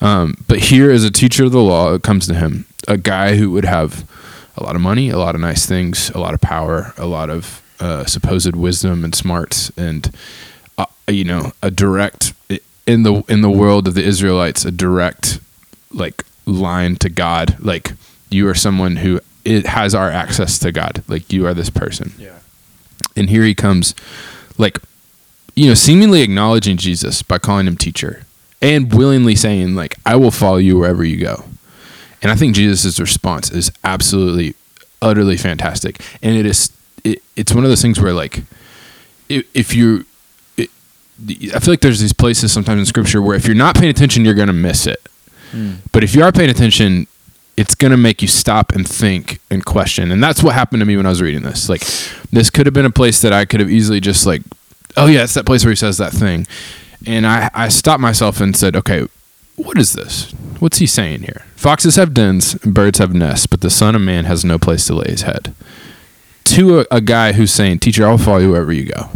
Um, 0.00 0.34
but 0.48 0.58
here 0.58 0.90
is 0.90 1.04
a 1.04 1.10
teacher 1.10 1.44
of 1.44 1.52
the 1.52 1.60
law 1.60 1.92
that 1.92 2.02
comes 2.02 2.26
to 2.26 2.34
him 2.34 2.66
a 2.88 2.96
guy 2.96 3.36
who 3.36 3.50
would 3.52 3.64
have 3.64 4.04
a 4.56 4.62
lot 4.64 4.74
of 4.74 4.82
money 4.82 5.08
a 5.10 5.16
lot 5.18 5.36
of 5.36 5.40
nice 5.40 5.64
things 5.66 6.10
a 6.10 6.18
lot 6.18 6.34
of 6.34 6.40
power 6.40 6.92
a 6.98 7.06
lot 7.06 7.30
of 7.30 7.62
uh, 7.78 8.04
supposed 8.06 8.56
wisdom 8.56 9.04
and 9.04 9.14
smarts 9.14 9.70
and 9.76 10.10
uh, 10.78 10.86
you 11.06 11.22
know 11.22 11.52
a 11.62 11.70
direct 11.70 12.32
in 12.86 13.04
the 13.04 13.22
in 13.28 13.42
the 13.42 13.50
world 13.50 13.86
of 13.86 13.94
the 13.94 14.02
Israelites 14.02 14.64
a 14.64 14.72
direct 14.72 15.38
like 15.92 16.24
line 16.46 16.96
to 16.96 17.08
God. 17.08 17.56
Like 17.60 17.92
you 18.30 18.48
are 18.48 18.54
someone 18.54 18.96
who 18.96 19.20
it 19.44 19.66
has 19.66 19.94
our 19.94 20.10
access 20.10 20.58
to 20.60 20.72
God. 20.72 21.02
Like 21.08 21.32
you 21.32 21.46
are 21.46 21.54
this 21.54 21.70
person. 21.70 22.12
Yeah. 22.18 22.38
and 23.16 23.28
here 23.28 23.42
he 23.44 23.54
comes 23.54 23.94
like 24.58 24.78
you 25.54 25.66
know 25.68 25.74
seemingly 25.74 26.22
acknowledging 26.22 26.76
jesus 26.76 27.22
by 27.22 27.38
calling 27.38 27.66
him 27.66 27.76
teacher 27.76 28.24
and 28.60 28.92
willingly 28.94 29.34
saying 29.34 29.74
like 29.74 29.96
i 30.06 30.14
will 30.16 30.30
follow 30.30 30.56
you 30.58 30.78
wherever 30.78 31.04
you 31.04 31.16
go. 31.18 31.44
And 32.22 32.30
i 32.30 32.36
think 32.36 32.54
jesus' 32.54 33.00
response 33.00 33.50
is 33.50 33.70
absolutely 33.84 34.54
utterly 35.00 35.36
fantastic. 35.36 36.00
And 36.22 36.36
it 36.36 36.46
is 36.46 36.70
it, 37.04 37.20
it's 37.36 37.52
one 37.52 37.64
of 37.64 37.70
those 37.70 37.82
things 37.82 38.00
where 38.00 38.12
like 38.12 38.44
if, 39.28 39.44
if 39.54 39.74
you 39.74 40.04
it, 40.56 40.70
i 41.54 41.58
feel 41.58 41.72
like 41.72 41.80
there's 41.80 42.00
these 42.00 42.12
places 42.12 42.52
sometimes 42.52 42.78
in 42.78 42.86
scripture 42.86 43.20
where 43.20 43.36
if 43.36 43.46
you're 43.46 43.56
not 43.56 43.74
paying 43.74 43.90
attention 43.90 44.24
you're 44.24 44.34
going 44.34 44.46
to 44.46 44.52
miss 44.52 44.86
it. 44.86 45.00
Hmm. 45.50 45.74
But 45.90 46.02
if 46.04 46.14
you 46.14 46.22
are 46.22 46.32
paying 46.32 46.48
attention, 46.50 47.06
it's 47.56 47.74
going 47.74 47.90
to 47.90 47.96
make 47.96 48.22
you 48.22 48.28
stop 48.28 48.72
and 48.72 48.88
think 48.88 49.40
and 49.50 49.64
question. 49.64 50.10
And 50.10 50.22
that's 50.22 50.42
what 50.42 50.54
happened 50.54 50.80
to 50.80 50.86
me 50.86 50.96
when 50.96 51.06
I 51.06 51.10
was 51.10 51.20
reading 51.20 51.42
this. 51.42 51.68
Like, 51.68 51.82
this 52.30 52.50
could 52.50 52.66
have 52.66 52.74
been 52.74 52.86
a 52.86 52.90
place 52.90 53.20
that 53.22 53.32
I 53.32 53.44
could 53.44 53.60
have 53.60 53.70
easily 53.70 54.00
just, 54.00 54.26
like, 54.26 54.42
oh, 54.96 55.06
yeah, 55.06 55.24
it's 55.24 55.34
that 55.34 55.46
place 55.46 55.64
where 55.64 55.72
he 55.72 55.76
says 55.76 55.98
that 55.98 56.12
thing. 56.12 56.46
And 57.06 57.26
I, 57.26 57.50
I 57.52 57.68
stopped 57.68 58.00
myself 58.00 58.40
and 58.40 58.56
said, 58.56 58.76
okay, 58.76 59.06
what 59.56 59.78
is 59.78 59.92
this? 59.92 60.32
What's 60.60 60.78
he 60.78 60.86
saying 60.86 61.22
here? 61.22 61.44
Foxes 61.56 61.96
have 61.96 62.14
dens, 62.14 62.54
birds 62.54 62.98
have 62.98 63.14
nests, 63.14 63.46
but 63.46 63.60
the 63.60 63.70
Son 63.70 63.94
of 63.94 64.00
Man 64.00 64.24
has 64.24 64.44
no 64.44 64.58
place 64.58 64.86
to 64.86 64.94
lay 64.94 65.10
his 65.10 65.22
head. 65.22 65.54
To 66.44 66.80
a, 66.80 66.86
a 66.90 67.00
guy 67.00 67.32
who's 67.32 67.52
saying, 67.52 67.80
Teacher, 67.80 68.06
I'll 68.06 68.18
follow 68.18 68.38
you 68.38 68.50
wherever 68.50 68.72
you 68.72 68.86
go. 68.86 69.10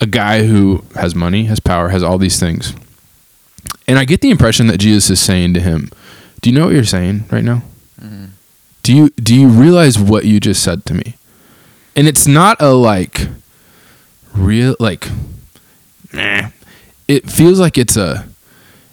A 0.00 0.06
guy 0.06 0.46
who 0.46 0.84
has 0.94 1.14
money, 1.14 1.44
has 1.44 1.60
power, 1.60 1.88
has 1.88 2.02
all 2.02 2.18
these 2.18 2.40
things. 2.40 2.74
And 3.86 3.98
I 3.98 4.04
get 4.04 4.20
the 4.20 4.30
impression 4.30 4.66
that 4.68 4.78
Jesus 4.78 5.10
is 5.10 5.20
saying 5.20 5.54
to 5.54 5.60
him, 5.60 5.90
"Do 6.40 6.50
you 6.50 6.58
know 6.58 6.66
what 6.66 6.74
you're 6.74 6.84
saying 6.84 7.24
right 7.30 7.44
now? 7.44 7.62
Mm-hmm. 8.00 8.26
Do 8.82 8.96
you 8.96 9.10
do 9.10 9.34
you 9.34 9.48
realize 9.48 9.98
what 9.98 10.24
you 10.24 10.40
just 10.40 10.62
said 10.62 10.84
to 10.86 10.94
me?" 10.94 11.16
And 11.96 12.06
it's 12.06 12.26
not 12.26 12.60
a 12.60 12.72
like 12.72 13.28
real 14.34 14.76
like 14.78 15.08
nah. 16.12 16.50
It 17.06 17.30
feels 17.30 17.58
like 17.58 17.78
it's 17.78 17.96
a 17.96 18.28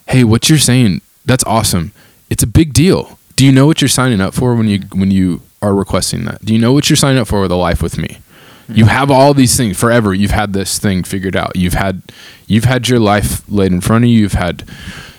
hey, 0.08 0.24
what 0.24 0.50
you're 0.50 0.58
saying, 0.58 1.02
that's 1.26 1.44
awesome. 1.46 1.92
It's 2.30 2.44
a 2.44 2.48
big 2.48 2.74
deal. 2.74 3.18
do 3.36 3.46
you 3.46 3.52
know 3.52 3.66
what 3.66 3.82
you're 3.82 3.90
signing 3.90 4.22
up 4.22 4.34
for 4.34 4.56
when 4.56 4.68
you 4.68 4.80
mm-hmm. 4.80 5.00
when 5.00 5.12
you 5.12 5.42
are 5.62 5.76
requesting 5.76 6.26
that? 6.26 6.44
Do 6.44 6.54
you 6.54 6.60
know 6.60 6.74
what 6.74 6.90
you're 6.90 6.98
signing 6.98 7.20
up 7.20 7.28
for 7.28 7.42
with 7.42 7.52
a 7.52 7.56
life 7.56 7.82
with 7.82 7.98
me? 7.98 8.08
Mm-hmm. 8.08 8.76
You 8.76 8.86
have 8.86 9.12
all 9.12 9.34
these 9.34 9.56
things 9.58 9.78
forever. 9.78 10.14
You've 10.14 10.32
had 10.32 10.54
this 10.54 10.80
thing 10.80 11.04
figured 11.04 11.36
out. 11.36 11.56
You've 11.56 11.74
had 11.74 12.02
you've 12.48 12.64
had 12.64 12.88
your 12.88 13.00
life 13.00 13.48
laid 13.50 13.72
in 13.72 13.82
front 13.82 14.06
of 14.06 14.10
you. 14.10 14.20
You've 14.20 14.34
had 14.34 14.64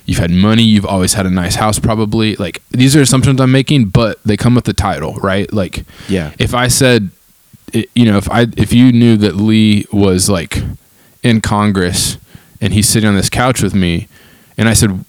you've 0.06 0.18
had 0.18 0.30
money. 0.30 0.62
You've 0.62 0.86
always 0.86 1.14
had 1.14 1.26
a 1.26 1.30
nice 1.30 1.56
house 1.56 1.78
probably. 1.78 2.36
Like 2.36 2.62
these 2.70 2.96
are 2.96 3.02
assumptions 3.02 3.40
I'm 3.40 3.52
making, 3.52 3.86
but 3.86 4.22
they 4.24 4.36
come 4.36 4.54
with 4.54 4.64
the 4.64 4.72
title, 4.72 5.14
right? 5.16 5.52
Like 5.52 5.84
Yeah. 6.08 6.32
if 6.38 6.54
I 6.54 6.68
said 6.68 7.10
you 7.72 8.04
know, 8.06 8.16
if 8.16 8.30
I 8.30 8.46
if 8.56 8.72
you 8.72 8.92
knew 8.92 9.16
that 9.18 9.36
Lee 9.36 9.86
was 9.92 10.30
like 10.30 10.62
in 11.22 11.40
Congress 11.40 12.16
and 12.60 12.72
he's 12.72 12.88
sitting 12.88 13.08
on 13.08 13.16
this 13.16 13.28
couch 13.28 13.60
with 13.62 13.74
me 13.74 14.08
and 14.56 14.68
I 14.68 14.72
said 14.72 15.04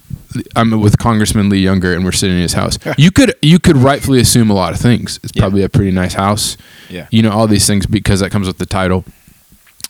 I'm 0.56 0.82
with 0.82 0.98
Congressman 0.98 1.50
Lee 1.50 1.60
Younger 1.60 1.94
and 1.94 2.04
we're 2.04 2.12
sitting 2.12 2.36
in 2.36 2.42
his 2.42 2.54
house. 2.54 2.78
you 2.98 3.12
could 3.12 3.34
you 3.42 3.60
could 3.60 3.78
rightfully 3.78 4.20
assume 4.20 4.50
a 4.50 4.54
lot 4.54 4.74
of 4.74 4.80
things. 4.80 5.20
It's 5.24 5.32
Yeah. 5.36 5.42
probably 5.44 5.64
a 5.64 5.70
pretty 5.70 5.92
nice 5.92 6.16
house 6.16 6.58
Yeah. 6.90 7.08
you 7.12 7.22
know 7.22 7.32
all 7.32 7.48
these 7.48 7.66
things 7.68 7.86
because 7.86 8.20
that 8.22 8.32
comes 8.32 8.48
with 8.48 8.58
the 8.58 8.66
title 8.66 9.06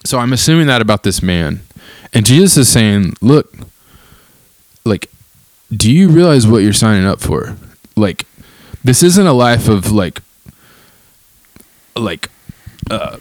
so 0.05 0.19
i'm 0.19 0.31
assuming 0.31 0.67
that 0.67 0.81
about 0.81 1.03
this 1.03 1.21
man 1.21 1.61
and 2.13 2.25
jesus 2.25 2.55
is 2.57 2.69
saying 2.69 3.13
look 3.21 3.53
like 4.87 5.09
do 5.75 5.91
you 5.91 6.09
realize 6.09 6.47
what 6.47 6.63
you're 6.63 6.73
signing 6.73 7.05
up 7.05 7.19
for 7.19 7.55
like 7.95 8.25
this 8.83 9.03
isn't 9.03 9.27
a 9.27 9.33
life 9.33 9.67
of 9.67 9.91
like 9.91 10.21
like 11.95 12.29
uh 12.89 13.17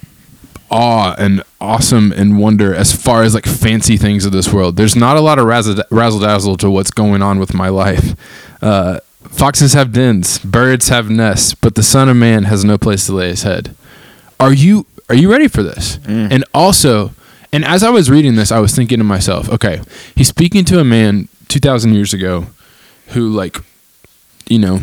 awe 0.69 1.15
and 1.17 1.43
awesome 1.61 2.11
and 2.11 2.37
wonder 2.39 2.73
as 2.75 2.93
far 2.93 3.23
as 3.23 3.33
like 3.33 3.45
fancy 3.45 3.97
things 3.97 4.25
of 4.25 4.31
this 4.31 4.51
world 4.51 4.75
there's 4.75 4.95
not 4.95 5.15
a 5.17 5.21
lot 5.21 5.39
of 5.39 5.45
razzle 5.45 5.81
razzle 5.91 6.19
dazzle 6.19 6.57
to 6.57 6.69
what's 6.69 6.91
going 6.91 7.21
on 7.21 7.39
with 7.39 7.53
my 7.53 7.69
life 7.69 8.15
uh 8.61 8.99
Foxes 9.29 9.73
have 9.73 9.91
dens, 9.91 10.39
birds 10.39 10.87
have 10.87 11.09
nests, 11.09 11.53
but 11.53 11.75
the 11.75 11.83
Son 11.83 12.07
of 12.09 12.15
Man 12.15 12.45
has 12.45 12.63
no 12.63 12.77
place 12.77 13.05
to 13.05 13.13
lay 13.13 13.27
his 13.27 13.43
head. 13.43 13.75
Are 14.39 14.53
you 14.53 14.85
are 15.09 15.15
you 15.15 15.29
ready 15.29 15.47
for 15.47 15.61
this? 15.61 15.99
And 16.31 16.43
also, 16.53 17.11
and 17.51 17.63
as 17.63 17.83
I 17.83 17.89
was 17.89 18.09
reading 18.09 18.35
this, 18.35 18.51
I 18.51 18.59
was 18.59 18.73
thinking 18.73 18.97
to 18.99 19.03
myself, 19.03 19.49
okay, 19.49 19.81
he's 20.15 20.29
speaking 20.29 20.63
to 20.65 20.79
a 20.79 20.83
man 20.83 21.27
two 21.47 21.59
thousand 21.59 21.93
years 21.93 22.13
ago 22.13 22.47
who 23.09 23.29
like, 23.29 23.57
you 24.47 24.59
know, 24.59 24.81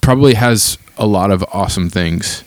probably 0.00 0.34
has 0.34 0.78
a 0.96 1.06
lot 1.06 1.30
of 1.30 1.44
awesome 1.52 1.88
things. 1.88 2.44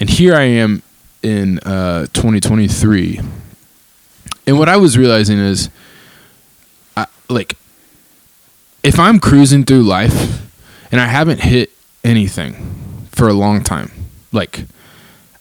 And 0.00 0.10
here 0.10 0.34
I 0.34 0.42
am 0.42 0.82
in 1.22 1.58
uh, 1.60 2.06
2023. 2.12 3.20
And 4.46 4.58
what 4.58 4.68
I 4.68 4.76
was 4.76 4.96
realizing 4.96 5.38
is, 5.38 5.70
I, 6.96 7.06
like, 7.28 7.56
if 8.82 8.98
I'm 8.98 9.18
cruising 9.18 9.64
through 9.64 9.82
life 9.82 10.46
and 10.92 11.00
I 11.00 11.06
haven't 11.06 11.40
hit 11.40 11.70
anything 12.04 13.06
for 13.10 13.28
a 13.28 13.32
long 13.32 13.64
time, 13.64 13.90
like 14.32 14.64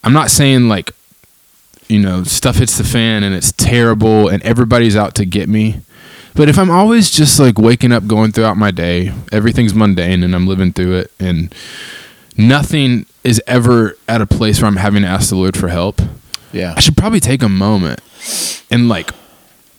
I'm 0.04 0.14
not 0.14 0.32
saying 0.32 0.68
like 0.68 0.92
you 1.88 2.00
know 2.00 2.24
stuff 2.24 2.56
hits 2.56 2.78
the 2.80 2.84
fan 2.84 3.24
and 3.24 3.36
it's 3.36 3.52
terrible 3.52 4.28
and 4.28 4.42
everybody's 4.42 4.96
out 4.96 5.14
to 5.16 5.26
get 5.26 5.48
me, 5.48 5.82
but 6.36 6.50
if 6.50 6.60
I'm 6.60 6.70
always 6.70 7.10
just 7.10 7.40
like 7.40 7.58
waking 7.58 7.92
up, 7.92 8.08
going 8.08 8.32
throughout 8.32 8.58
my 8.58 8.72
day, 8.72 9.14
everything's 9.32 9.74
mundane 9.74 10.24
and 10.24 10.36
I'm 10.36 10.48
living 10.48 10.74
through 10.74 10.98
it, 10.98 11.12
and 11.20 11.54
nothing 12.38 13.06
is 13.24 13.42
ever 13.48 13.98
at 14.08 14.22
a 14.22 14.26
place 14.26 14.62
where 14.62 14.68
I'm 14.68 14.76
having 14.76 15.02
to 15.02 15.08
ask 15.08 15.30
the 15.30 15.36
Lord 15.36 15.58
for 15.58 15.70
help. 15.70 16.02
Yeah. 16.52 16.74
I 16.76 16.80
should 16.80 16.96
probably 16.96 17.20
take 17.20 17.42
a 17.42 17.50
moment 17.50 18.02
and 18.70 18.88
like 18.88 19.12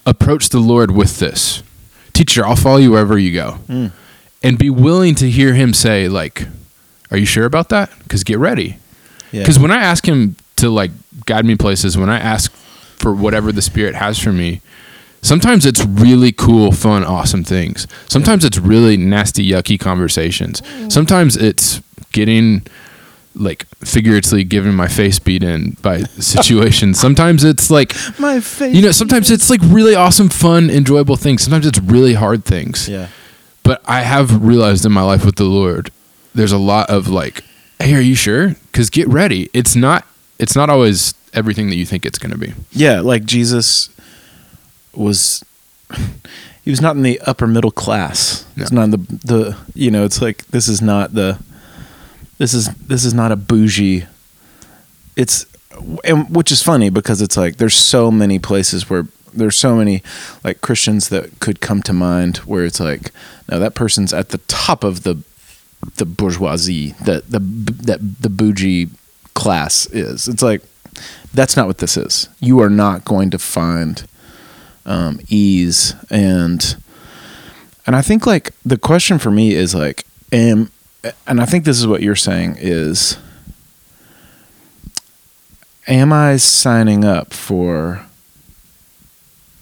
approach 0.04 0.48
the 0.48 0.58
Lord 0.58 0.90
with 0.90 1.18
this. 1.18 1.62
Teacher, 2.12 2.46
I'll 2.46 2.56
follow 2.56 2.78
you 2.78 2.92
wherever 2.92 3.18
you 3.18 3.32
go. 3.32 3.58
Mm. 3.68 3.92
And 4.42 4.58
be 4.58 4.70
willing 4.70 5.14
to 5.16 5.30
hear 5.30 5.54
him 5.54 5.74
say, 5.74 6.08
like, 6.08 6.46
are 7.10 7.16
you 7.16 7.26
sure 7.26 7.44
about 7.44 7.68
that? 7.70 7.90
Because 8.02 8.24
get 8.24 8.38
ready. 8.38 8.78
Yeah. 9.32 9.42
Because 9.42 9.58
when 9.58 9.70
I 9.70 9.76
ask 9.76 10.06
him 10.06 10.36
to 10.56 10.70
like 10.70 10.90
guide 11.26 11.44
me 11.44 11.56
places, 11.56 11.96
when 11.96 12.08
I 12.08 12.18
ask 12.18 12.52
for 12.52 13.14
whatever 13.14 13.52
the 13.52 13.62
Spirit 13.62 13.94
has 13.94 14.18
for 14.18 14.32
me, 14.32 14.60
sometimes 15.26 15.66
it's 15.66 15.84
really 15.84 16.32
cool, 16.32 16.72
fun, 16.72 17.04
awesome 17.04 17.44
things. 17.44 17.86
Sometimes 18.08 18.44
it's 18.44 18.58
really 18.58 18.96
nasty, 18.96 19.48
yucky 19.50 19.78
conversations. 19.78 20.60
Mm. 20.62 20.92
Sometimes 20.92 21.36
it's 21.36 21.80
getting 22.12 22.66
like 23.34 23.66
figuratively 23.84 24.44
giving 24.44 24.72
my 24.72 24.88
face 24.88 25.18
beat 25.18 25.42
in 25.42 25.72
by 25.82 26.02
situations. 26.18 26.98
Sometimes 26.98 27.44
it's 27.44 27.70
like 27.70 27.94
my 28.18 28.40
face. 28.40 28.74
you 28.74 28.80
know, 28.80 28.92
sometimes 28.92 29.30
it's 29.30 29.50
like 29.50 29.60
really 29.64 29.94
awesome, 29.94 30.28
fun, 30.28 30.70
enjoyable 30.70 31.16
things. 31.16 31.42
Sometimes 31.42 31.66
it's 31.66 31.80
really 31.80 32.14
hard 32.14 32.44
things. 32.44 32.88
Yeah. 32.88 33.08
But 33.62 33.82
I 33.86 34.02
have 34.02 34.44
realized 34.44 34.86
in 34.86 34.92
my 34.92 35.02
life 35.02 35.24
with 35.24 35.36
the 35.36 35.44
Lord, 35.44 35.90
there's 36.34 36.52
a 36.52 36.58
lot 36.58 36.88
of 36.88 37.08
like, 37.08 37.42
hey, 37.80 37.94
are 37.94 38.00
you 38.00 38.14
sure? 38.14 38.50
Because 38.70 38.90
get 38.90 39.08
ready. 39.08 39.50
It's 39.52 39.74
not. 39.74 40.06
It's 40.38 40.54
not 40.54 40.68
always 40.68 41.14
everything 41.32 41.70
that 41.70 41.76
you 41.76 41.86
think 41.86 42.04
it's 42.04 42.18
going 42.18 42.32
to 42.32 42.38
be. 42.38 42.52
Yeah, 42.70 43.00
like 43.00 43.24
Jesus 43.24 43.88
was 44.96 45.44
he 46.64 46.70
was 46.70 46.80
not 46.80 46.96
in 46.96 47.02
the 47.02 47.20
upper 47.20 47.46
middle 47.46 47.70
class. 47.70 48.44
It's 48.56 48.70
No. 48.72 48.86
not 48.86 48.90
the 48.92 49.16
the 49.26 49.56
you 49.74 49.90
know, 49.90 50.04
it's 50.04 50.20
like 50.22 50.46
this 50.48 50.68
is 50.68 50.80
not 50.82 51.14
the 51.14 51.38
this 52.38 52.52
is 52.54 52.68
this 52.74 53.04
is 53.04 53.14
not 53.14 53.32
a 53.32 53.36
bougie 53.36 54.04
it's 55.16 55.46
and 56.04 56.28
which 56.34 56.50
is 56.52 56.62
funny 56.62 56.90
because 56.90 57.22
it's 57.22 57.36
like 57.36 57.56
there's 57.56 57.74
so 57.74 58.10
many 58.10 58.38
places 58.38 58.90
where 58.90 59.06
there's 59.32 59.56
so 59.56 59.76
many 59.76 60.02
like 60.44 60.60
Christians 60.60 61.08
that 61.10 61.40
could 61.40 61.60
come 61.60 61.82
to 61.82 61.92
mind 61.92 62.38
where 62.38 62.64
it's 62.64 62.80
like 62.80 63.10
no 63.50 63.58
that 63.58 63.74
person's 63.74 64.12
at 64.12 64.30
the 64.30 64.38
top 64.48 64.84
of 64.84 65.02
the 65.04 65.22
the 65.96 66.04
bourgeoisie 66.06 66.90
that 67.04 67.30
the 67.30 67.38
that 67.40 68.00
the 68.20 68.28
bougie 68.30 68.88
class 69.34 69.86
is 69.86 70.28
it's 70.28 70.42
like 70.42 70.62
that's 71.34 71.56
not 71.56 71.66
what 71.66 71.78
this 71.78 71.96
is 71.96 72.28
you 72.40 72.60
are 72.60 72.70
not 72.70 73.04
going 73.04 73.30
to 73.30 73.38
find 73.38 74.06
um, 74.86 75.20
ease 75.28 75.94
and 76.10 76.76
and 77.86 77.94
I 77.94 78.00
think 78.02 78.26
like 78.26 78.52
the 78.64 78.78
question 78.78 79.18
for 79.18 79.30
me 79.30 79.52
is 79.54 79.74
like 79.74 80.04
am 80.32 80.70
and 81.26 81.40
I 81.40 81.44
think 81.44 81.64
this 81.64 81.78
is 81.78 81.86
what 81.86 82.02
you're 82.02 82.16
saying 82.16 82.56
is 82.58 83.18
am 85.86 86.12
I 86.12 86.36
signing 86.36 87.04
up 87.04 87.32
for 87.32 88.04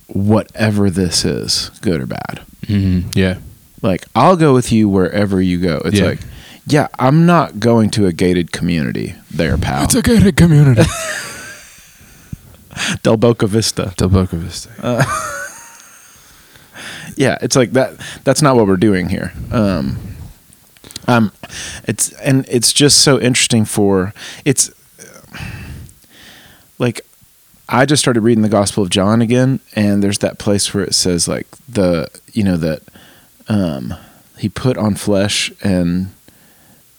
whatever 0.06 0.90
this 0.90 1.24
is, 1.24 1.70
good 1.82 2.00
or 2.00 2.06
bad? 2.06 2.42
Mm-hmm. 2.62 3.10
Yeah. 3.18 3.38
Like, 3.82 4.06
I'll 4.14 4.36
go 4.36 4.54
with 4.54 4.72
you 4.72 4.88
wherever 4.88 5.40
you 5.42 5.60
go. 5.60 5.82
It's 5.84 5.98
Yeah. 5.98 6.06
like, 6.06 6.20
yeah, 6.66 6.88
I'm 6.98 7.26
not 7.26 7.60
going 7.60 7.90
to 7.90 8.06
a 8.06 8.12
gated 8.12 8.52
community 8.52 9.14
there, 9.30 9.58
pal. 9.58 9.84
It's 9.84 9.94
a 9.94 10.02
gated 10.02 10.36
community. 10.36 10.82
Del 13.02 13.16
Boca 13.16 13.46
Vista. 13.46 13.92
Del 13.96 14.08
Boca 14.08 14.36
Vista. 14.36 14.70
yeah, 17.16 17.38
it's 17.40 17.56
like 17.56 17.72
that. 17.72 18.00
That's 18.24 18.42
not 18.42 18.56
what 18.56 18.66
we're 18.66 18.76
doing 18.76 19.08
here. 19.08 19.32
Um, 19.50 19.98
um, 21.06 21.32
it's 21.84 22.12
and 22.12 22.46
it's 22.48 22.72
just 22.72 23.00
so 23.00 23.20
interesting 23.20 23.64
for 23.64 24.12
it's 24.44 24.70
like 26.78 27.02
I 27.68 27.86
just 27.86 28.02
started 28.02 28.20
reading 28.20 28.42
the 28.42 28.48
Gospel 28.48 28.82
of 28.82 28.90
John 28.90 29.22
again, 29.22 29.60
and 29.74 30.02
there's 30.02 30.18
that 30.18 30.38
place 30.38 30.72
where 30.74 30.84
it 30.84 30.94
says 30.94 31.28
like 31.28 31.46
the 31.68 32.08
you 32.32 32.42
know 32.42 32.56
that 32.56 32.82
um, 33.48 33.94
he 34.38 34.48
put 34.48 34.76
on 34.76 34.94
flesh 34.94 35.52
and 35.62 36.12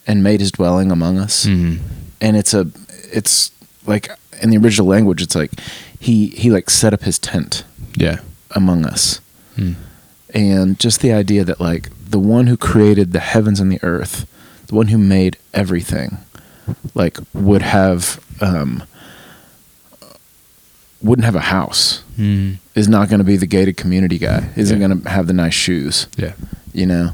and 0.07 0.23
made 0.23 0.39
his 0.39 0.51
dwelling 0.51 0.91
among 0.91 1.17
us, 1.17 1.45
mm-hmm. 1.45 1.83
and 2.21 2.37
it's 2.37 2.53
a 2.53 2.67
it's 3.11 3.51
like 3.85 4.09
in 4.41 4.49
the 4.49 4.57
original 4.57 4.87
language, 4.87 5.21
it's 5.21 5.35
like 5.35 5.51
he 5.99 6.27
he 6.27 6.51
like 6.51 6.69
set 6.69 6.93
up 6.93 7.03
his 7.03 7.17
tent 7.19 7.63
Yeah. 7.95 8.19
among 8.51 8.85
us 8.85 9.19
Hmm. 9.55 9.73
and 10.33 10.79
just 10.79 10.99
the 11.01 11.13
idea 11.13 11.43
that 11.45 11.59
like 11.61 11.89
the 12.09 12.19
one 12.19 12.47
who 12.47 12.57
created 12.57 13.11
the 13.13 13.19
heavens 13.21 13.59
and 13.59 13.71
the 13.71 13.79
earth 13.83 14.25
the 14.67 14.75
one 14.75 14.87
who 14.87 14.97
made 14.97 15.37
everything 15.53 16.17
like 16.93 17.17
would 17.33 17.61
have 17.61 18.19
um 18.41 18.83
wouldn't 21.01 21.25
have 21.25 21.35
a 21.35 21.41
house 21.41 22.01
Mm. 22.17 22.59
is 22.75 22.87
not 22.87 23.09
going 23.09 23.17
to 23.19 23.25
be 23.25 23.35
the 23.35 23.45
gated 23.45 23.75
community 23.75 24.17
guy 24.17 24.49
isn't 24.55 24.79
Yeah. 24.79 24.87
going 24.87 25.01
to 25.03 25.09
have 25.09 25.27
the 25.27 25.33
nice 25.33 25.53
shoes 25.53 26.07
Yeah. 26.17 26.31
you 26.73 26.85
know 26.85 27.13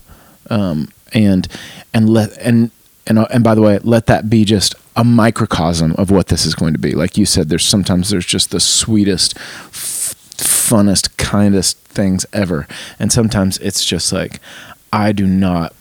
um 0.50 0.90
and 1.14 1.48
and 1.94 2.08
let 2.10 2.38
and 2.38 2.70
and 3.08 3.18
and 3.32 3.44
by 3.44 3.56
the 3.56 3.62
way 3.62 3.80
let 3.84 4.06
that 4.08 4.30
be 4.30 4.46
just 4.46 4.76
a 4.96 5.04
microcosm 5.04 5.94
of 5.94 6.12
what 6.12 6.28
this 6.28 6.46
is 6.46 6.54
going 6.56 6.74
to 6.74 6.80
be 6.80 6.94
like 6.94 7.18
you 7.18 7.26
said 7.26 7.48
there's 7.50 7.66
sometimes 7.66 8.10
there's 8.10 8.26
just 8.26 8.52
the 8.52 8.60
sweetest 8.60 9.38
f- 9.38 10.14
funnest 10.38 11.16
kindest 11.18 11.78
things 11.80 12.26
ever 12.34 12.68
and 13.00 13.12
sometimes 13.12 13.58
it's 13.60 13.86
just 13.86 14.12
like 14.12 14.40
i 14.92 15.12
do 15.12 15.26
not 15.26 15.74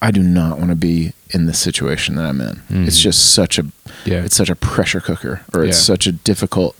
i 0.00 0.10
do 0.10 0.22
not 0.22 0.58
want 0.58 0.70
to 0.70 0.76
be 0.76 1.12
in 1.30 1.46
this 1.46 1.58
situation 1.58 2.14
that 2.14 2.24
i'm 2.26 2.40
in 2.40 2.62
it's 2.86 2.98
Mhm. 2.98 3.02
just 3.02 3.34
such 3.34 3.58
a 3.58 3.66
Yeah. 4.04 4.24
it's 4.24 4.36
such 4.36 4.48
a 4.50 4.54
pressure 4.56 5.00
cooker 5.00 5.42
or 5.52 5.64
it's 5.64 5.76
Yeah. 5.78 5.82
such 5.94 6.06
a 6.06 6.12
difficult 6.12 6.76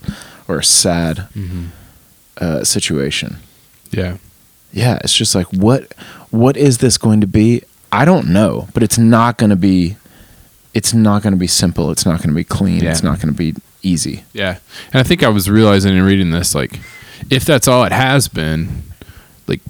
or 0.47 0.57
a 0.59 0.63
sad 0.63 1.27
mm-hmm. 1.35 1.65
uh, 2.37 2.63
situation 2.63 3.37
Yeah. 3.91 4.17
yeah 4.73 4.99
it's 5.03 5.13
just 5.13 5.35
like 5.35 5.47
what 5.53 5.93
what 6.31 6.57
is 6.57 6.77
this 6.79 6.97
going 6.97 7.21
to 7.21 7.27
be 7.27 7.61
I 7.91 8.05
don't 8.05 8.27
know, 8.27 8.67
but 8.75 8.83
it's 8.83 8.99
not 8.99 9.37
going 9.39 9.49
to 9.49 9.55
be. 9.55 9.97
It's 10.73 10.93
not 10.93 11.23
going 11.23 11.33
to 11.33 11.39
be 11.39 11.47
simple. 11.47 11.89
It's 11.91 12.05
not 12.05 12.19
going 12.19 12.29
to 12.29 12.35
be 12.35 12.43
clean. 12.43 12.83
Yeah. 12.83 12.91
It's 12.91 13.03
not 13.03 13.17
going 13.19 13.33
to 13.33 13.37
be 13.37 13.55
easy. 13.81 14.23
Yeah. 14.33 14.59
And 14.93 14.99
I 14.99 15.03
think 15.03 15.23
I 15.23 15.29
was 15.29 15.49
realizing 15.49 15.95
in 15.97 16.03
reading 16.03 16.29
this, 16.31 16.53
like, 16.53 16.79
if 17.29 17.43
that's 17.45 17.67
all 17.67 17.83
it 17.85 17.91
has 17.91 18.27
been, 18.27 18.83
like, 19.47 19.61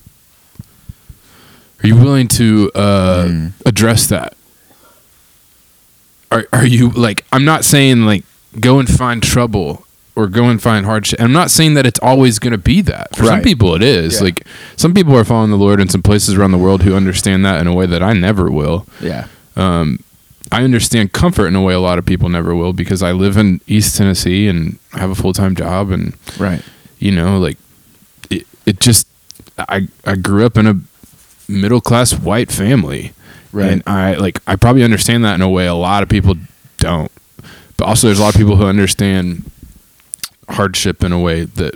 are 1.83 1.87
you 1.87 1.95
willing 1.95 2.27
to 2.29 2.71
uh, 2.75 3.25
Mm. 3.27 3.51
address 3.65 4.07
that? 4.07 4.35
Are, 6.31 6.45
are 6.53 6.65
you, 6.65 6.89
like, 6.89 7.25
I'm 7.31 7.45
not 7.45 7.65
saying, 7.65 8.01
like, 8.05 8.23
go 8.59 8.79
and 8.79 8.87
find 8.89 9.23
trouble 9.23 9.85
or 10.15 10.27
go 10.27 10.45
and 10.49 10.61
find 10.61 10.85
hardship. 10.85 11.19
I'm 11.21 11.31
not 11.31 11.49
saying 11.49 11.73
that 11.75 11.85
it's 11.85 11.99
always 12.01 12.39
going 12.39 12.51
to 12.51 12.57
be 12.57 12.81
that. 12.81 13.15
For 13.15 13.23
some 13.25 13.41
people, 13.41 13.73
it 13.73 13.81
is. 13.81 14.15
Yeah. 14.15 14.25
Like, 14.25 14.45
some 14.75 14.93
people 14.93 15.15
are 15.15 15.23
following 15.23 15.49
the 15.49 15.57
Lord 15.57 15.79
in 15.79 15.87
some 15.87 16.03
places 16.03 16.35
around 16.35 16.51
the 16.51 16.57
world 16.57 16.83
who 16.83 16.93
understand 16.93 17.45
that 17.45 17.61
in 17.61 17.67
a 17.67 17.73
way 17.73 17.85
that 17.85 18.03
I 18.03 18.13
never 18.13 18.51
will. 18.51 18.85
Yeah. 19.01 19.27
Um, 19.55 19.99
I 20.51 20.63
understand 20.63 21.13
comfort 21.13 21.47
in 21.47 21.55
a 21.55 21.61
way 21.61 21.73
a 21.73 21.79
lot 21.79 21.99
of 21.99 22.05
people 22.05 22.29
never 22.29 22.55
will 22.55 22.73
because 22.73 23.03
I 23.03 23.11
live 23.11 23.37
in 23.37 23.61
East 23.67 23.97
Tennessee 23.97 24.47
and 24.47 24.79
have 24.93 25.09
a 25.11 25.15
full 25.15 25.33
time 25.33 25.55
job 25.55 25.91
and 25.91 26.13
Right. 26.39 26.61
you 26.97 27.11
know 27.11 27.37
like 27.39 27.57
it, 28.29 28.47
it 28.65 28.79
just 28.79 29.07
I 29.57 29.87
I 30.05 30.15
grew 30.15 30.45
up 30.45 30.57
in 30.57 30.65
a 30.67 30.79
middle 31.47 31.81
class 31.81 32.13
white 32.13 32.51
family 32.51 33.13
Right. 33.51 33.71
and 33.71 33.83
I 33.87 34.15
like 34.15 34.39
I 34.47 34.55
probably 34.55 34.83
understand 34.83 35.23
that 35.25 35.35
in 35.35 35.41
a 35.41 35.49
way 35.49 35.67
a 35.67 35.73
lot 35.75 36.03
of 36.03 36.09
people 36.09 36.35
don't 36.77 37.11
but 37.77 37.85
also 37.87 38.07
there's 38.07 38.19
a 38.19 38.23
lot 38.23 38.33
of 38.35 38.39
people 38.39 38.55
who 38.57 38.65
understand 38.65 39.49
hardship 40.49 41.03
in 41.03 41.11
a 41.11 41.19
way 41.19 41.43
that 41.45 41.75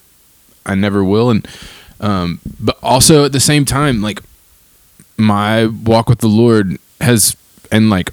I 0.65 0.75
never 0.75 1.03
will 1.03 1.30
and 1.30 1.48
um 2.00 2.39
but 2.60 2.77
also 2.82 3.25
at 3.25 3.32
the 3.34 3.39
same 3.39 3.65
time 3.65 4.01
like 4.01 4.22
my 5.18 5.65
walk 5.68 6.10
with 6.10 6.20
the 6.20 6.27
Lord 6.27 6.77
has 7.01 7.36
and 7.72 7.89
like 7.89 8.12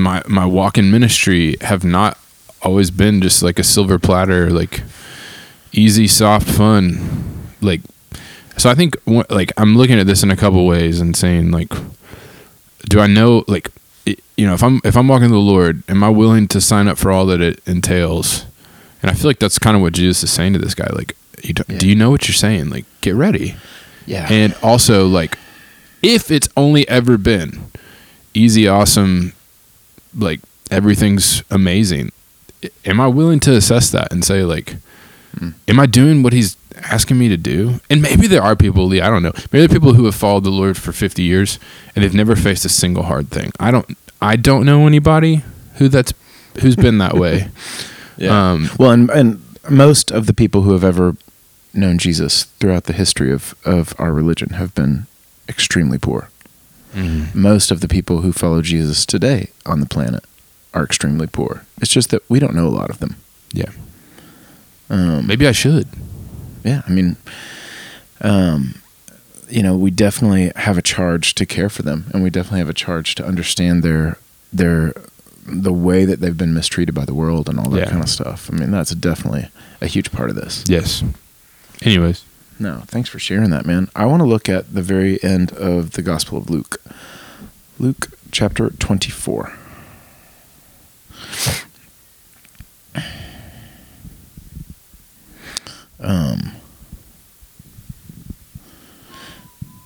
my 0.00 0.22
my 0.28 0.44
walk 0.46 0.78
in 0.78 0.90
ministry 0.90 1.56
have 1.60 1.84
not 1.84 2.18
always 2.62 2.90
been 2.90 3.20
just 3.22 3.42
like 3.42 3.58
a 3.58 3.64
silver 3.64 3.98
platter 3.98 4.50
like 4.50 4.82
easy 5.72 6.06
soft 6.06 6.48
fun 6.48 7.48
like 7.60 7.80
so 8.56 8.68
I 8.68 8.74
think 8.74 8.96
like 9.30 9.52
I'm 9.56 9.76
looking 9.76 9.98
at 9.98 10.06
this 10.06 10.22
in 10.22 10.30
a 10.30 10.36
couple 10.36 10.66
ways 10.66 11.00
and 11.00 11.16
saying 11.16 11.50
like 11.50 11.72
do 12.88 13.00
I 13.00 13.06
know 13.06 13.44
like 13.48 13.70
it, 14.06 14.20
you 14.36 14.46
know 14.46 14.54
if 14.54 14.62
I'm 14.62 14.80
if 14.84 14.96
I'm 14.96 15.08
walking 15.08 15.24
with 15.30 15.32
the 15.32 15.38
Lord 15.38 15.82
am 15.88 16.02
I 16.04 16.08
willing 16.10 16.48
to 16.48 16.60
sign 16.60 16.88
up 16.88 16.98
for 16.98 17.10
all 17.10 17.24
that 17.26 17.40
it 17.40 17.60
entails 17.66 18.44
and 19.02 19.10
I 19.10 19.14
feel 19.14 19.28
like 19.30 19.38
that's 19.38 19.58
kind 19.58 19.76
of 19.76 19.82
what 19.82 19.92
Jesus 19.94 20.22
is 20.24 20.30
saying 20.32 20.52
to 20.54 20.58
this 20.58 20.74
guy 20.74 20.88
like 20.92 21.16
you 21.42 21.54
Yeah. 21.68 21.78
do 21.78 21.88
you 21.88 21.94
know 21.94 22.10
what 22.10 22.28
you're 22.28 22.34
saying 22.34 22.68
like 22.70 22.84
get 23.00 23.14
ready 23.14 23.54
Yeah. 24.06 24.26
and 24.30 24.54
also 24.62 25.06
like 25.06 25.38
if 26.02 26.30
it's 26.30 26.48
only 26.56 26.86
ever 26.88 27.16
been 27.16 27.62
easy 28.34 28.68
awesome 28.68 29.32
like 30.16 30.40
everything's 30.70 31.42
amazing 31.50 32.10
am 32.84 33.00
i 33.00 33.06
willing 33.06 33.40
to 33.40 33.52
assess 33.54 33.90
that 33.90 34.12
and 34.12 34.24
say 34.24 34.42
like 34.44 34.76
Hmm. 35.38 35.50
am 35.68 35.78
i 35.78 35.86
doing 35.86 36.24
what 36.24 36.32
he's 36.32 36.56
asking 36.90 37.16
me 37.18 37.28
to 37.28 37.36
do 37.36 37.78
and 37.88 38.02
maybe 38.02 38.26
there 38.26 38.42
are 38.42 38.56
people 38.56 38.86
lee 38.86 39.00
i 39.00 39.08
don't 39.08 39.22
know 39.22 39.30
maybe 39.52 39.64
there 39.64 39.64
are 39.66 39.68
people 39.80 39.94
who 39.94 40.04
have 40.06 40.14
followed 40.16 40.42
the 40.42 40.50
lord 40.50 40.76
for 40.76 40.90
50 40.90 41.22
years 41.22 41.58
and 41.94 42.02
they've 42.02 42.12
never 42.14 42.34
faced 42.34 42.64
a 42.64 42.68
single 42.68 43.04
hard 43.04 43.28
thing 43.30 43.52
i 43.60 43.70
don't 43.70 43.96
i 44.20 44.34
don't 44.34 44.66
know 44.66 44.88
anybody 44.88 45.42
who 45.76 45.86
that's 45.88 46.12
who's 46.60 46.74
been 46.76 46.98
that 46.98 47.14
way 47.14 47.48
Yeah. 48.16 48.50
um 48.52 48.68
well, 48.78 48.90
and 48.90 49.08
and 49.10 49.40
most 49.70 50.10
of 50.10 50.26
the 50.26 50.34
people 50.34 50.62
who 50.62 50.72
have 50.72 50.82
ever 50.84 51.16
known 51.72 51.96
Jesus 51.98 52.44
throughout 52.58 52.84
the 52.84 52.92
history 52.92 53.32
of 53.32 53.54
of 53.64 53.94
our 53.98 54.12
religion 54.12 54.50
have 54.50 54.74
been 54.74 55.06
extremely 55.48 55.96
poor. 55.96 56.28
Most 57.34 57.70
of 57.70 57.80
the 57.80 57.88
people 57.88 58.20
who 58.22 58.32
follow 58.32 58.62
Jesus 58.62 59.06
today 59.06 59.50
on 59.66 59.80
the 59.80 59.86
planet 59.86 60.24
are 60.74 60.84
extremely 60.84 61.26
poor. 61.26 61.64
It's 61.80 61.90
just 61.92 62.10
that 62.10 62.22
we 62.28 62.38
don't 62.40 62.54
know 62.54 62.66
a 62.66 62.76
lot 62.80 62.90
of 62.90 62.98
them. 62.98 63.16
yeah 63.52 63.70
Um, 64.88 65.26
maybe 65.26 65.46
i 65.46 65.52
should 65.52 65.88
yeah, 66.64 66.82
I 66.86 66.90
mean, 66.90 67.16
um, 68.20 68.74
you 69.48 69.62
know, 69.62 69.74
we 69.76 69.90
definitely 69.90 70.52
have 70.56 70.76
a 70.76 70.82
charge 70.82 71.34
to 71.36 71.46
care 71.46 71.70
for 71.70 71.82
them, 71.82 72.04
and 72.12 72.22
we 72.22 72.28
definitely 72.28 72.58
have 72.58 72.68
a 72.68 72.74
charge 72.74 73.14
to 73.14 73.24
understand 73.26 73.82
their 73.82 74.18
their 74.52 74.92
the 75.46 75.72
way 75.72 76.04
that 76.04 76.20
they've 76.20 76.36
been 76.36 76.52
mistreated 76.52 76.94
by 76.94 77.04
the 77.06 77.14
world 77.14 77.48
and 77.48 77.58
all 77.58 77.70
that 77.70 77.78
Yeah. 77.80 77.90
kind 77.90 78.02
of 78.02 78.10
stuff. 78.10 78.50
I 78.52 78.56
mean, 78.56 78.70
that's 78.70 78.94
definitely 78.94 79.48
a 79.80 79.86
huge 79.86 80.12
part 80.12 80.28
of 80.28 80.36
this. 80.36 80.64
yes 80.68 81.02
anyways 81.82 82.24
No, 82.60 82.82
thanks 82.86 83.08
for 83.08 83.18
sharing 83.18 83.48
that, 83.50 83.64
man. 83.64 83.88
I 83.96 84.04
want 84.04 84.20
to 84.20 84.26
look 84.26 84.46
at 84.46 84.74
the 84.74 84.82
very 84.82 85.22
end 85.24 85.50
of 85.52 85.92
the 85.92 86.02
Gospel 86.02 86.36
of 86.36 86.50
Luke. 86.50 86.76
Luke 87.78 88.08
chapter 88.30 88.68
24. 88.68 89.54
Um, 96.00 96.52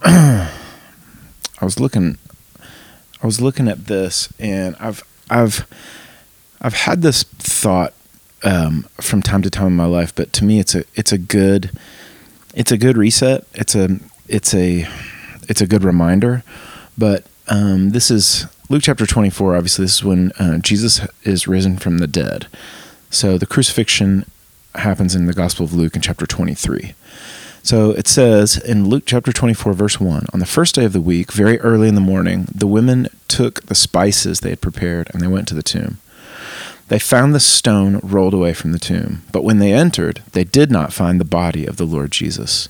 I 0.04 0.50
was 1.62 1.78
looking 1.78 2.18
I 3.22 3.26
was 3.26 3.40
looking 3.40 3.68
at 3.68 3.86
this 3.86 4.32
and 4.40 4.74
I've 4.80 5.04
I've 5.30 5.64
I've 6.60 6.74
had 6.74 7.02
this 7.02 7.22
thought 7.22 7.94
um, 8.42 8.88
from 9.00 9.22
time 9.22 9.42
to 9.42 9.50
time 9.50 9.68
in 9.68 9.76
my 9.76 9.86
life, 9.86 10.12
but 10.12 10.32
to 10.34 10.44
me 10.44 10.58
it's 10.58 10.74
a 10.74 10.84
it's 10.96 11.12
a 11.12 11.18
good 11.18 11.70
it's 12.54 12.72
a 12.72 12.78
good 12.78 12.96
reset. 12.96 13.44
It's 13.54 13.74
a 13.74 13.98
it's 14.28 14.54
a 14.54 14.86
it's 15.48 15.60
a 15.60 15.66
good 15.66 15.84
reminder. 15.84 16.42
But 16.96 17.24
um, 17.48 17.90
this 17.90 18.10
is 18.10 18.46
Luke 18.70 18.82
chapter 18.82 19.06
24. 19.06 19.56
Obviously, 19.56 19.84
this 19.84 19.96
is 19.96 20.04
when 20.04 20.32
uh, 20.32 20.58
Jesus 20.58 21.00
is 21.24 21.46
risen 21.46 21.76
from 21.76 21.98
the 21.98 22.06
dead. 22.06 22.46
So 23.10 23.36
the 23.36 23.46
crucifixion 23.46 24.24
happens 24.74 25.14
in 25.14 25.26
the 25.26 25.34
Gospel 25.34 25.64
of 25.64 25.72
Luke 25.72 25.94
in 25.94 26.02
chapter 26.02 26.26
23. 26.26 26.94
So 27.62 27.92
it 27.92 28.06
says 28.06 28.56
in 28.56 28.88
Luke 28.88 29.04
chapter 29.06 29.32
24, 29.32 29.72
verse 29.72 30.00
1 30.00 30.26
On 30.32 30.40
the 30.40 30.46
first 30.46 30.74
day 30.74 30.84
of 30.84 30.92
the 30.92 31.00
week, 31.00 31.32
very 31.32 31.58
early 31.60 31.88
in 31.88 31.94
the 31.94 32.00
morning, 32.00 32.46
the 32.54 32.66
women 32.66 33.08
took 33.28 33.62
the 33.66 33.74
spices 33.74 34.40
they 34.40 34.50
had 34.50 34.60
prepared 34.60 35.08
and 35.12 35.22
they 35.22 35.26
went 35.26 35.48
to 35.48 35.54
the 35.54 35.62
tomb. 35.62 35.98
They 36.88 36.98
found 36.98 37.34
the 37.34 37.40
stone 37.40 37.98
rolled 38.02 38.34
away 38.34 38.52
from 38.52 38.72
the 38.72 38.78
tomb, 38.78 39.22
but 39.32 39.44
when 39.44 39.58
they 39.58 39.72
entered, 39.72 40.22
they 40.32 40.44
did 40.44 40.70
not 40.70 40.92
find 40.92 41.18
the 41.18 41.24
body 41.24 41.66
of 41.66 41.76
the 41.76 41.86
Lord 41.86 42.10
Jesus. 42.10 42.68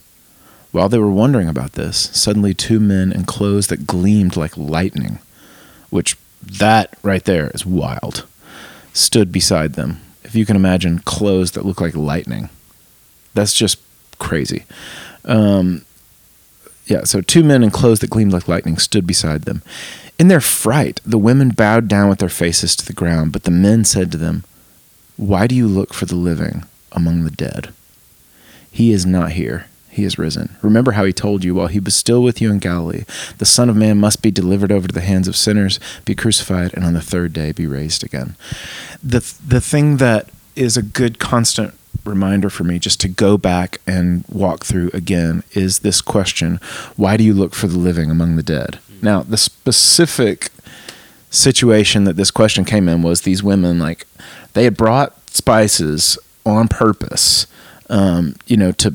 While 0.71 0.89
they 0.89 0.99
were 0.99 1.11
wondering 1.11 1.49
about 1.49 1.73
this, 1.73 2.11
suddenly 2.13 2.55
two 2.55 2.81
men 2.81 3.13
in 3.13 3.25
clothes 3.25 3.69
that 3.69 3.87
gleamed 3.87 4.37
like 4.37 4.57
lightning, 4.57 5.19
which 5.91 6.17
that 6.43 6.97
right 7.03 7.25
there 7.25 7.51
is 7.55 7.67
wild, 7.67 8.27
stood 8.93 9.33
beside 9.33 9.75
them. 9.75 10.01
If 10.23 10.35
you 10.35 10.47
can 10.47 10.57
imagine 10.57 11.01
clothes 11.01 11.53
that 11.53 11.65
look 11.65 11.81
like 11.81 11.95
lightning, 11.95 12.51
that's 13.35 13.55
just 13.55 13.79
crazy. 14.19 14.65
Um, 15.25 15.85
yeah, 16.87 17.05
so 17.05 17.21
two 17.21 17.45
men 17.45 17.63
in 17.63 17.71
clothes 17.71 18.01
that 18.01 18.11
gleamed 18.11 18.33
like 18.33 18.49
lightning 18.49 18.79
stood 18.79 19.07
beside 19.07 19.43
them. 19.43 19.63
In 20.19 20.29
their 20.29 20.41
fright, 20.41 21.01
the 21.05 21.19
women 21.19 21.51
bowed 21.51 21.89
down 21.89 22.09
with 22.09 22.21
their 22.21 22.29
faces 22.29 22.77
to 22.77 22.87
the 22.87 22.93
ground, 22.93 23.33
but 23.33 23.45
the 23.45 23.51
men 23.51 23.85
said 23.85 24.13
to 24.13 24.19
them, 24.19 24.45
Why 25.17 25.47
do 25.47 25.55
you 25.55 25.67
look 25.67 25.93
for 25.93 26.07
the 26.07 26.15
living 26.15 26.65
among 26.93 27.25
the 27.25 27.31
dead? 27.31 27.73
He 28.71 28.93
is 28.93 29.05
not 29.05 29.33
here. 29.33 29.67
He 29.91 30.05
is 30.05 30.19
risen. 30.19 30.57
Remember 30.61 30.93
how 30.93 31.05
he 31.05 31.13
told 31.13 31.45
you 31.45 31.55
while 31.55 31.69
he 31.69 31.79
was 31.79 31.95
still 31.95 32.23
with 32.23 32.41
you 32.41 32.51
in 32.51 32.59
Galilee, 32.59 33.05
the 33.39 33.45
Son 33.45 33.71
of 33.71 33.77
Man 33.77 33.99
must 33.99 34.23
be 34.23 34.33
delivered 34.33 34.73
over 34.73 34.89
to 34.89 34.95
the 34.95 35.01
hands 35.01 35.29
of 35.29 35.37
sinners, 35.37 35.79
be 36.05 36.17
crucified, 36.17 36.75
and 36.75 36.85
on 36.85 36.95
the 36.95 37.01
third 37.01 37.33
day 37.33 37.53
be 37.53 37.67
raised 37.67 38.03
again. 38.03 38.35
The 39.03 39.21
the 39.47 39.61
thing 39.61 39.99
that 39.99 40.29
is 40.57 40.77
a 40.77 40.83
good 40.83 41.21
constant 41.21 41.75
reminder 42.05 42.51
for 42.51 42.65
me 42.65 42.79
just 42.79 43.01
to 43.01 43.09
go 43.09 43.39
back 43.39 43.81
and 43.87 44.25
walk 44.29 44.65
through 44.65 44.91
again 44.93 45.43
is 45.53 45.81
this 45.81 46.01
question, 46.01 46.61
why 46.97 47.17
do 47.17 47.25
you 47.25 47.33
look 47.33 47.55
for 47.55 47.67
the 47.67 47.79
living 47.79 48.11
among 48.11 48.37
the 48.37 48.43
dead? 48.43 48.79
Now, 49.03 49.23
the 49.23 49.37
specific 49.37 50.51
situation 51.31 52.05
that 52.05 52.17
this 52.17 52.31
question 52.31 52.65
came 52.65 52.89
in 52.89 53.03
was 53.03 53.23
these 53.23 53.43
women 53.43 53.79
like 53.79 54.07
they 54.53 54.65
had 54.65 54.77
brought 54.77 55.19
spices 55.31 56.17
on 56.47 56.69
purpose 56.69 57.49
um, 57.91 58.37
you 58.47 58.57
know 58.57 58.73
to 58.73 58.95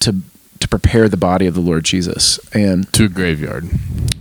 to 0.00 0.16
to 0.60 0.68
prepare 0.68 1.08
the 1.08 1.16
body 1.16 1.46
of 1.46 1.54
the 1.54 1.60
Lord 1.60 1.84
Jesus. 1.84 2.38
And 2.52 2.90
to 2.94 3.04
a 3.04 3.08
graveyard. 3.08 3.68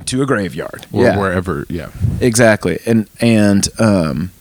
To 0.05 0.21
a 0.21 0.25
graveyard 0.25 0.85
or 0.91 1.03
yeah. 1.03 1.17
wherever. 1.17 1.65
Yeah, 1.69 1.89
exactly. 2.19 2.79
And 2.85 3.09
and 3.19 3.67
um 3.79 4.31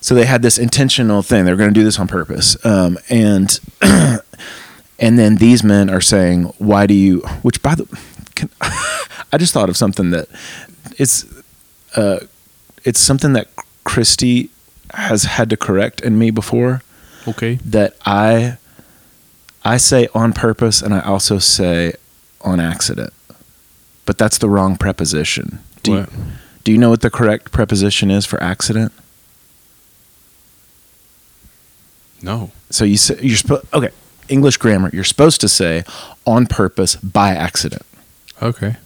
so 0.00 0.14
they 0.14 0.24
had 0.24 0.40
this 0.40 0.56
intentional 0.56 1.20
thing. 1.22 1.44
They 1.44 1.50
were 1.50 1.58
going 1.58 1.74
to 1.74 1.78
do 1.78 1.84
this 1.84 1.98
on 1.98 2.08
purpose. 2.08 2.56
Um 2.64 2.98
and 3.08 3.60
and 3.82 5.18
then 5.18 5.36
these 5.36 5.62
men 5.62 5.90
are 5.90 6.00
saying 6.00 6.44
why 6.58 6.86
do 6.86 6.94
you 6.94 7.20
which 7.42 7.62
by 7.62 7.74
the 7.74 7.84
can, 8.40 8.50
i 9.32 9.38
just 9.38 9.52
thought 9.52 9.68
of 9.68 9.76
something 9.76 10.10
that 10.10 10.28
it's 10.98 11.24
uh 11.96 12.20
it's 12.84 13.00
something 13.00 13.32
that 13.32 13.48
christy 13.84 14.50
has 14.94 15.24
had 15.24 15.50
to 15.50 15.56
correct 15.56 16.00
in 16.00 16.18
me 16.18 16.30
before 16.30 16.82
okay. 17.28 17.54
that 17.64 17.96
i 18.04 18.56
i 19.64 19.76
say 19.76 20.08
on 20.14 20.32
purpose 20.32 20.82
and 20.82 20.94
i 20.94 21.00
also 21.00 21.38
say 21.38 21.92
on 22.42 22.58
accident 22.60 23.12
but 24.06 24.18
that's 24.18 24.38
the 24.38 24.48
wrong 24.48 24.76
preposition 24.76 25.60
Do 25.82 25.92
you, 25.92 26.06
do 26.64 26.72
you 26.72 26.78
know 26.78 26.90
what 26.90 27.00
the 27.00 27.10
correct 27.10 27.52
preposition 27.52 28.10
is 28.10 28.26
for 28.26 28.42
accident? 28.42 28.92
No. 32.22 32.50
So 32.70 32.84
you 32.84 32.96
say 32.96 33.18
you're 33.22 33.36
supposed 33.36 33.72
okay, 33.72 33.90
English 34.28 34.58
grammar, 34.58 34.90
you're 34.92 35.04
supposed 35.04 35.40
to 35.40 35.48
say 35.48 35.84
on 36.26 36.46
purpose 36.46 36.96
by 36.96 37.30
accident. 37.30 37.82
Okay. 38.42 38.76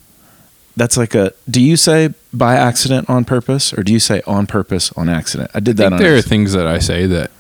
That's 0.77 0.97
like 0.97 1.15
a 1.15 1.33
do 1.49 1.61
you 1.61 1.77
say 1.77 2.13
by 2.33 2.57
accident 2.57 3.09
on 3.09 3.25
purpose 3.25 3.73
or 3.73 3.83
do 3.85 3.93
you 3.93 4.01
say 4.01 4.23
on 4.27 4.47
purpose 4.47 4.93
on 4.97 5.09
accident? 5.09 5.51
I 5.55 5.61
did 5.61 5.81
I 5.81 5.85
that 5.85 5.91
think 5.91 6.01
there 6.01 6.17
are 6.17 6.23
things 6.23 6.53
that 6.55 6.67
I 6.67 6.79
say 6.81 7.07
that 7.07 7.31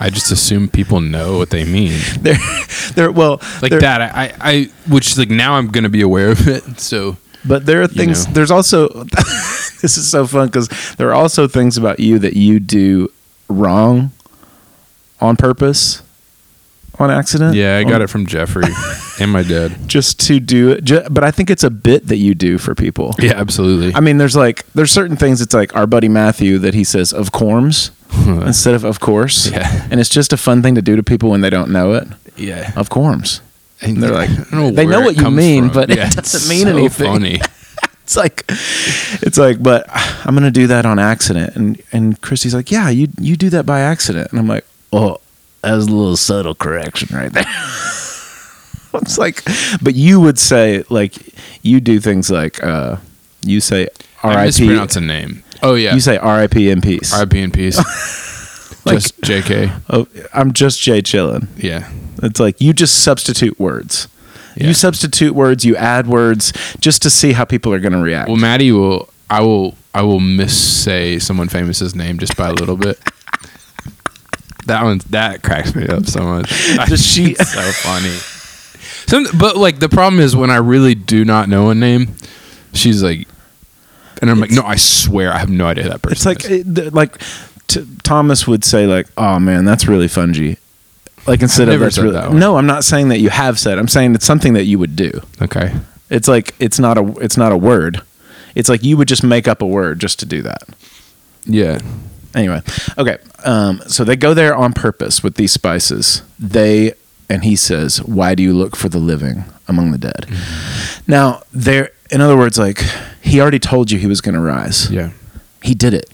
I 0.00 0.10
just 0.10 0.32
assume 0.32 0.68
people 0.68 1.00
know 1.00 1.36
what 1.38 1.50
they 1.50 1.64
mean. 1.64 2.00
they're, 2.20 2.38
they're 2.94 3.12
well 3.12 3.40
Like 3.62 3.70
there- 3.70 3.80
that, 3.80 4.00
I, 4.00 4.32
I, 4.40 4.70
which 4.88 5.16
like 5.18 5.30
now 5.30 5.54
I'm 5.54 5.68
gonna 5.68 5.88
be 5.90 6.00
aware 6.00 6.30
of 6.30 6.48
it. 6.48 6.80
So 6.80 7.16
But 7.44 7.64
there 7.66 7.82
are 7.82 7.86
things. 7.86 8.26
know. 8.26 8.32
There's 8.32 8.50
also 8.50 8.88
this 9.82 9.96
is 9.96 10.10
so 10.10 10.26
fun 10.26 10.46
because 10.48 10.68
there 10.96 11.08
are 11.10 11.14
also 11.14 11.46
things 11.46 11.76
about 11.76 12.00
you 12.00 12.18
that 12.18 12.34
you 12.34 12.58
do 12.58 13.12
wrong 13.48 14.10
on 15.20 15.36
purpose, 15.36 16.02
on 17.00 17.10
accident. 17.10 17.54
yeah, 17.56 17.76
I 17.78 17.84
got 17.84 18.00
oh. 18.00 18.04
it 18.04 18.10
from 18.10 18.26
Jeffrey 18.26 18.66
and 19.20 19.30
my 19.32 19.42
dad. 19.42 19.88
just 19.88 20.20
to 20.26 20.38
do 20.38 20.70
it. 20.70 20.84
Ju- 20.84 21.06
but 21.10 21.24
I 21.24 21.30
think 21.30 21.50
it's 21.50 21.64
a 21.64 21.70
bit 21.70 22.06
that 22.08 22.16
you 22.18 22.34
do 22.34 22.58
for 22.58 22.74
people. 22.74 23.14
Yeah, 23.18 23.32
absolutely. 23.36 23.94
I 23.94 24.00
mean, 24.00 24.18
there's 24.18 24.36
like 24.36 24.66
there's 24.74 24.92
certain 24.92 25.16
things. 25.16 25.40
It's 25.40 25.54
like 25.54 25.74
our 25.74 25.86
buddy 25.86 26.08
Matthew 26.08 26.58
that 26.58 26.74
he 26.74 26.84
says 26.84 27.12
of 27.12 27.32
corms 27.32 27.90
instead 28.46 28.74
of 28.74 28.84
of 28.84 29.00
course. 29.00 29.50
Yeah. 29.50 29.88
and 29.90 29.98
it's 29.98 30.10
just 30.10 30.32
a 30.32 30.36
fun 30.36 30.62
thing 30.62 30.74
to 30.76 30.82
do 30.82 30.94
to 30.96 31.02
people 31.02 31.30
when 31.30 31.40
they 31.40 31.50
don't 31.50 31.70
know 31.70 31.94
it. 31.94 32.06
yeah, 32.36 32.72
Of 32.76 32.88
corms. 32.90 33.40
and 33.80 34.02
they're 34.02 34.10
like- 34.12 34.30
I 34.30 34.34
don't 34.34 34.52
know 34.52 34.70
they 34.70 34.86
know 34.86 35.00
what 35.00 35.16
you 35.16 35.30
mean, 35.30 35.64
from. 35.70 35.74
but 35.74 35.90
it 35.90 35.96
doesn't 36.14 36.48
mean 36.48 36.66
so 36.66 36.76
anything. 36.76 37.06
Funny. 37.12 37.40
it's 38.02 38.16
like 38.16 38.44
it's 39.22 39.38
like 39.38 39.62
but 39.62 39.84
i'm 40.26 40.34
gonna 40.34 40.50
do 40.50 40.66
that 40.66 40.84
on 40.84 40.98
accident 40.98 41.54
and 41.54 41.80
and 41.92 42.20
christy's 42.20 42.52
like 42.52 42.70
yeah 42.72 42.88
you 42.90 43.06
you 43.20 43.36
do 43.36 43.48
that 43.48 43.64
by 43.64 43.78
accident 43.80 44.28
and 44.32 44.40
i'm 44.40 44.48
like 44.48 44.64
oh 44.92 45.16
that's 45.62 45.84
a 45.86 45.90
little 45.90 46.16
subtle 46.16 46.54
correction 46.54 47.14
right 47.16 47.32
there 47.32 47.44
it's 48.94 49.18
like 49.18 49.44
but 49.82 49.94
you 49.94 50.20
would 50.20 50.38
say 50.38 50.82
like 50.90 51.14
you 51.62 51.80
do 51.80 52.00
things 52.00 52.30
like 52.30 52.62
uh 52.62 52.96
you 53.42 53.60
say 53.60 53.88
I 54.22 54.34
rip 54.36 54.44
mispronounce 54.46 54.96
a 54.96 55.00
name. 55.00 55.42
Oh 55.62 55.74
yeah, 55.74 55.94
you 55.94 56.00
say 56.00 56.18
rip 56.18 56.54
in 56.56 56.80
peace 56.82 57.18
RIP 57.18 57.34
in 57.34 57.50
peace. 57.50 57.78
Like- 58.84 58.94
just 58.96 59.20
Jk. 59.20 59.78
oh, 59.90 60.06
i'm 60.32 60.54
just 60.54 60.80
jay 60.80 61.02
chilling. 61.02 61.48
Yeah. 61.58 61.90
it's 62.22 62.40
like 62.40 62.58
you 62.62 62.72
just 62.72 63.02
substitute 63.04 63.58
words 63.60 64.08
Yeah. 64.56 64.68
you 64.68 64.74
substitute 64.74 65.34
words 65.34 65.66
you 65.66 65.76
add 65.76 66.06
words 66.06 66.52
just 66.80 67.02
to 67.02 67.10
see 67.10 67.32
how 67.32 67.44
people 67.44 67.74
are 67.74 67.78
going 67.78 67.92
to 67.92 67.98
react 67.98 68.28
Well, 68.28 68.38
Maddie 68.38 68.72
will. 68.72 69.10
I 69.28 69.42
will. 69.42 69.76
I 69.94 70.02
will 70.02 70.18
missay 70.20 71.20
someone 71.20 71.48
famous's 71.48 71.94
name 71.94 72.18
just 72.18 72.36
by 72.36 72.48
a 72.48 72.52
little 72.52 72.76
bit. 72.76 72.98
that 74.70 74.82
one. 74.84 75.00
That 75.10 75.42
cracks 75.42 75.74
me 75.74 75.86
up 75.86 76.06
so 76.06 76.22
much. 76.22 76.48
Does 76.88 77.04
she- 77.04 77.34
so 77.36 77.62
funny. 77.62 78.16
Some, 79.06 79.26
but 79.38 79.56
like 79.56 79.78
the 79.80 79.88
problem 79.88 80.20
is 80.20 80.34
when 80.36 80.50
I 80.50 80.56
really 80.56 80.94
do 80.94 81.24
not 81.24 81.48
know 81.48 81.70
a 81.70 81.74
name, 81.74 82.14
she's 82.72 83.02
like, 83.02 83.26
and 84.22 84.30
I'm 84.30 84.38
like, 84.40 84.50
no, 84.50 84.62
I 84.62 84.76
swear 84.76 85.32
I 85.32 85.38
have 85.38 85.50
no 85.50 85.66
idea 85.66 85.84
who 85.84 85.90
that 85.90 86.02
person. 86.02 86.12
It's 86.12 86.26
like 86.26 86.44
is. 86.50 86.78
it, 86.78 86.94
like 86.94 87.20
t- 87.66 87.86
Thomas 88.02 88.46
would 88.46 88.64
say 88.64 88.86
like, 88.86 89.06
"Oh 89.16 89.38
man, 89.40 89.64
that's 89.64 89.86
really 89.88 90.06
fungy." 90.06 90.58
Like 91.26 91.42
instead 91.42 91.64
of 91.68 91.72
never 91.72 91.84
that's 91.84 91.96
said 91.96 92.02
really 92.04 92.14
that 92.14 92.28
one. 92.28 92.38
no, 92.38 92.56
I'm 92.56 92.66
not 92.66 92.84
saying 92.84 93.08
that 93.08 93.18
you 93.18 93.30
have 93.30 93.58
said. 93.58 93.78
I'm 93.78 93.88
saying 93.88 94.14
it's 94.14 94.24
something 94.26 94.52
that 94.54 94.64
you 94.64 94.78
would 94.78 94.94
do. 94.96 95.20
okay. 95.42 95.74
It's 96.10 96.28
like 96.28 96.54
it's 96.58 96.78
not 96.78 96.98
a 96.98 97.06
it's 97.20 97.36
not 97.36 97.50
a 97.52 97.56
word. 97.56 98.02
It's 98.54 98.68
like 98.68 98.82
you 98.82 98.96
would 98.96 99.08
just 99.08 99.22
make 99.24 99.48
up 99.48 99.62
a 99.62 99.66
word 99.66 100.00
just 100.00 100.18
to 100.20 100.26
do 100.26 100.42
that. 100.42 100.62
Yeah. 101.46 101.78
Anyway, 102.34 102.62
okay. 102.96 103.18
Um, 103.44 103.82
so 103.86 104.04
they 104.04 104.16
go 104.16 104.34
there 104.34 104.54
on 104.54 104.72
purpose 104.72 105.22
with 105.22 105.34
these 105.34 105.52
spices. 105.52 106.22
They 106.38 106.94
and 107.28 107.44
he 107.44 107.56
says, 107.56 108.02
"Why 108.02 108.34
do 108.34 108.42
you 108.42 108.52
look 108.52 108.76
for 108.76 108.88
the 108.88 108.98
living 108.98 109.44
among 109.68 109.92
the 109.92 109.98
dead?" 109.98 110.26
Now, 111.06 111.42
there, 111.52 111.90
in 112.10 112.20
other 112.20 112.36
words, 112.36 112.58
like 112.58 112.82
he 113.22 113.40
already 113.40 113.58
told 113.58 113.90
you 113.90 113.98
he 113.98 114.06
was 114.06 114.20
going 114.20 114.34
to 114.34 114.40
rise. 114.40 114.90
Yeah. 114.90 115.10
He 115.62 115.74
did 115.74 115.94
it. 115.94 116.10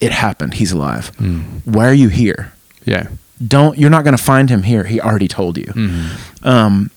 It 0.00 0.12
happened. 0.12 0.54
He's 0.54 0.72
alive. 0.72 1.12
Mm. 1.16 1.66
Why 1.66 1.86
are 1.88 1.94
you 1.94 2.08
here? 2.08 2.52
Yeah. 2.84 3.08
Don't 3.46 3.78
you're 3.78 3.90
not 3.90 4.04
going 4.04 4.16
to 4.16 4.22
find 4.22 4.50
him 4.50 4.62
here. 4.62 4.84
He 4.84 5.00
already 5.00 5.28
told 5.28 5.56
you. 5.56 5.64
Mm-hmm. 5.64 6.46
Um, 6.46 6.90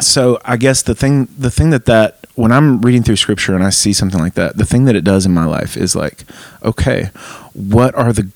so 0.00 0.40
I 0.44 0.56
guess 0.56 0.82
the 0.82 0.94
thing 0.94 1.28
the 1.38 1.50
thing 1.50 1.70
that 1.70 1.84
that 1.86 2.18
when 2.34 2.52
I'm 2.52 2.80
reading 2.82 3.02
through 3.02 3.16
scripture 3.16 3.54
and 3.54 3.64
I 3.64 3.70
see 3.70 3.92
something 3.92 4.20
like 4.20 4.34
that, 4.34 4.56
the 4.56 4.64
thing 4.64 4.84
that 4.84 4.94
it 4.94 5.02
does 5.04 5.26
in 5.26 5.32
my 5.32 5.44
life 5.44 5.76
is 5.76 5.96
like, 5.96 6.24
okay, 6.62 7.10
what 7.52 7.94
are 7.96 8.12
the 8.12 8.30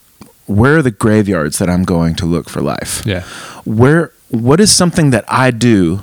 where 0.47 0.79
are 0.79 0.83
the 0.83 0.91
graveyards 0.91 1.59
that 1.59 1.71
I'm 1.71 1.85
going 1.85 2.15
to 2.17 2.27
look 2.27 2.49
for 2.49 2.61
life? 2.61 3.03
Yeah. 3.07 3.23
Where 3.65 4.13
what 4.31 4.61
is 4.61 4.75
something 4.75 5.11
that 5.11 5.25
I 5.29 5.51
do 5.53 6.03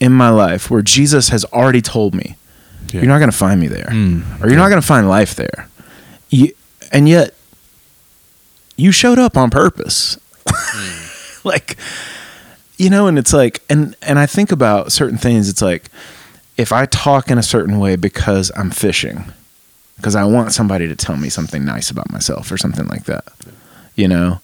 in 0.00 0.12
my 0.12 0.28
life 0.30 0.70
where 0.70 0.82
Jesus 0.82 1.30
has 1.30 1.44
already 1.46 1.82
told 1.82 2.14
me 2.14 2.36
Yeah. 2.92 3.00
you're 3.00 3.08
not 3.08 3.18
going 3.18 3.30
to 3.32 3.36
find 3.36 3.60
me 3.60 3.66
there, 3.66 3.86
Mm. 3.90 4.22
or 4.40 4.48
you're 4.48 4.56
not 4.56 4.68
going 4.68 4.80
to 4.80 4.86
find 4.86 5.08
life 5.08 5.34
there, 5.34 5.66
you, 6.30 6.52
and 6.92 7.08
yet 7.08 7.34
you 8.76 8.92
showed 8.92 9.18
up 9.18 9.36
on 9.36 9.50
purpose, 9.50 10.18
like 11.44 11.76
you 12.78 12.88
know, 12.88 13.06
and 13.06 13.18
it's 13.18 13.32
like, 13.32 13.62
and 13.68 13.94
and 14.02 14.18
I 14.18 14.26
think 14.26 14.52
about 14.52 14.92
certain 14.92 15.18
things. 15.18 15.48
It's 15.48 15.62
like 15.62 15.90
if 16.56 16.72
I 16.72 16.86
talk 16.86 17.30
in 17.30 17.38
a 17.38 17.42
certain 17.42 17.78
way 17.78 17.96
because 17.96 18.50
I'm 18.56 18.70
fishing, 18.70 19.24
because 19.96 20.16
I 20.16 20.24
want 20.24 20.52
somebody 20.52 20.88
to 20.88 20.96
tell 20.96 21.16
me 21.16 21.28
something 21.28 21.64
nice 21.64 21.90
about 21.90 22.10
myself 22.10 22.50
or 22.50 22.56
something 22.56 22.86
like 22.86 23.04
that, 23.04 23.24
you 23.94 24.08
know, 24.08 24.40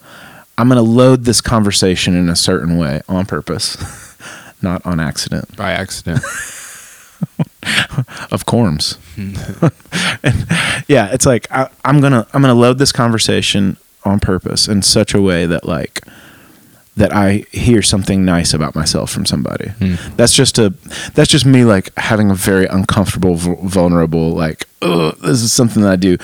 I'm 0.59 0.69
going 0.69 0.83
to 0.85 0.91
load 0.91 1.25
this 1.25 1.41
conversation 1.41 2.15
in 2.15 2.29
a 2.29 2.37
certain 2.37 2.77
way 2.77 3.03
on 3.09 3.27
purpose, 3.27 3.77
not 4.63 4.85
on 4.85 5.01
accident. 5.01 5.57
By 5.57 5.73
accident. 5.73 6.23
of 8.31 8.45
corms. 8.47 8.99
and 10.23 10.85
yeah, 10.89 11.11
it's 11.13 11.27
like 11.27 11.51
I, 11.51 11.71
I'm 11.85 12.01
gonna 12.01 12.27
I'm 12.33 12.43
gonna 12.43 12.55
load 12.55 12.79
this 12.79 12.93
conversation 12.93 13.77
on 14.05 14.21
purpose 14.21 14.69
in 14.69 14.83
such 14.83 15.15
a 15.15 15.23
way 15.23 15.47
that 15.47 15.67
like 15.67 16.01
that 16.97 17.13
I 17.13 17.45
hear 17.51 17.83
something 17.83 18.25
nice 18.25 18.55
about 18.55 18.75
myself 18.77 19.11
from 19.11 19.27
somebody. 19.27 19.71
Hmm. 19.71 19.95
That's 20.17 20.33
just 20.33 20.59
a 20.59 20.73
that's 21.15 21.31
just 21.31 21.45
me 21.45 21.65
like 21.65 21.91
having 21.99 22.31
a 22.31 22.35
very 22.35 22.67
uncomfortable, 22.67 23.35
vul- 23.35 23.57
vulnerable 23.65 24.31
like 24.31 24.67
this 24.81 25.43
is 25.43 25.53
something 25.53 25.83
that 25.83 25.93
I 25.93 25.97
do. 25.97 26.17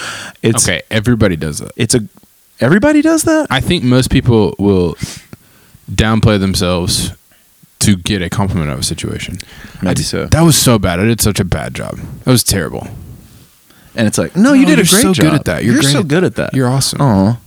It's 0.42 0.68
okay. 0.68 0.82
Everybody 0.90 1.36
does 1.36 1.58
that. 1.58 1.72
It's 1.76 1.94
a 1.94 2.06
everybody 2.60 3.02
does 3.02 3.24
that. 3.24 3.48
I 3.50 3.60
think 3.60 3.82
most 3.82 4.10
people 4.10 4.54
will 4.58 4.94
downplay 5.90 6.38
themselves 6.38 7.12
to 7.80 7.96
get 7.96 8.22
a 8.22 8.28
compliment 8.30 8.68
out 8.70 8.74
of 8.74 8.80
a 8.80 8.84
situation. 8.84 9.38
I 9.80 9.84
Maybe 9.86 9.94
did- 9.96 10.04
so. 10.06 10.26
That 10.26 10.42
was 10.42 10.56
so 10.56 10.78
bad. 10.78 11.00
I 11.00 11.04
did 11.04 11.20
such 11.20 11.40
a 11.40 11.44
bad 11.44 11.74
job. 11.74 11.96
That 12.24 12.30
was 12.30 12.44
terrible. 12.44 12.86
And 13.96 14.06
it's 14.06 14.18
like 14.18 14.36
no, 14.36 14.52
you 14.52 14.66
did 14.66 14.78
a 14.78 14.84
great 14.84 15.02
job. 15.02 15.02
you're 15.02 15.14
so 15.14 15.22
good 15.22 15.34
at 15.34 15.44
that. 15.46 15.64
You're 15.64 15.82
so 15.82 16.02
good 16.04 16.22
at 16.22 16.36
that. 16.36 16.54
You're 16.54 16.68
awesome. 16.68 17.00
Oh, 17.00 17.38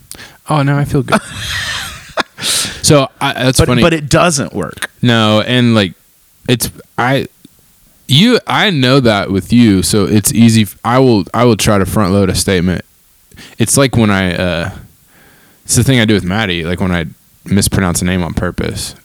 Oh, 0.49 0.61
now 0.61 0.77
I 0.77 0.83
feel 0.83 1.03
good. 1.03 1.21
so 2.43 3.09
I, 3.21 3.33
that's 3.33 3.59
but 3.59 3.67
funny. 3.67 3.81
but 3.81 3.93
it 3.93 4.09
doesn't 4.09 4.53
work. 4.53 4.89
no, 5.01 5.41
and 5.41 5.75
like 5.75 5.93
it's 6.49 6.69
I 6.97 7.27
you 8.07 8.39
I 8.47 8.69
know 8.69 8.99
that 8.99 9.31
with 9.31 9.53
you, 9.53 9.81
so 9.83 10.05
it's 10.05 10.33
easy. 10.33 10.67
I 10.83 10.99
will 10.99 11.25
I 11.33 11.45
will 11.45 11.57
try 11.57 11.77
to 11.77 11.85
front 11.85 12.13
load 12.13 12.29
a 12.29 12.35
statement. 12.35 12.83
It's 13.57 13.77
like 13.77 13.95
when 13.95 14.11
I 14.11 14.35
uh 14.35 14.77
it's 15.63 15.75
the 15.75 15.83
thing 15.83 15.99
I 15.99 16.05
do 16.05 16.13
with 16.13 16.23
Maddie, 16.23 16.63
like 16.63 16.79
when 16.79 16.91
I 16.91 17.05
mispronounce 17.45 18.01
a 18.01 18.05
name 18.05 18.23
on 18.23 18.33
purpose. 18.33 18.95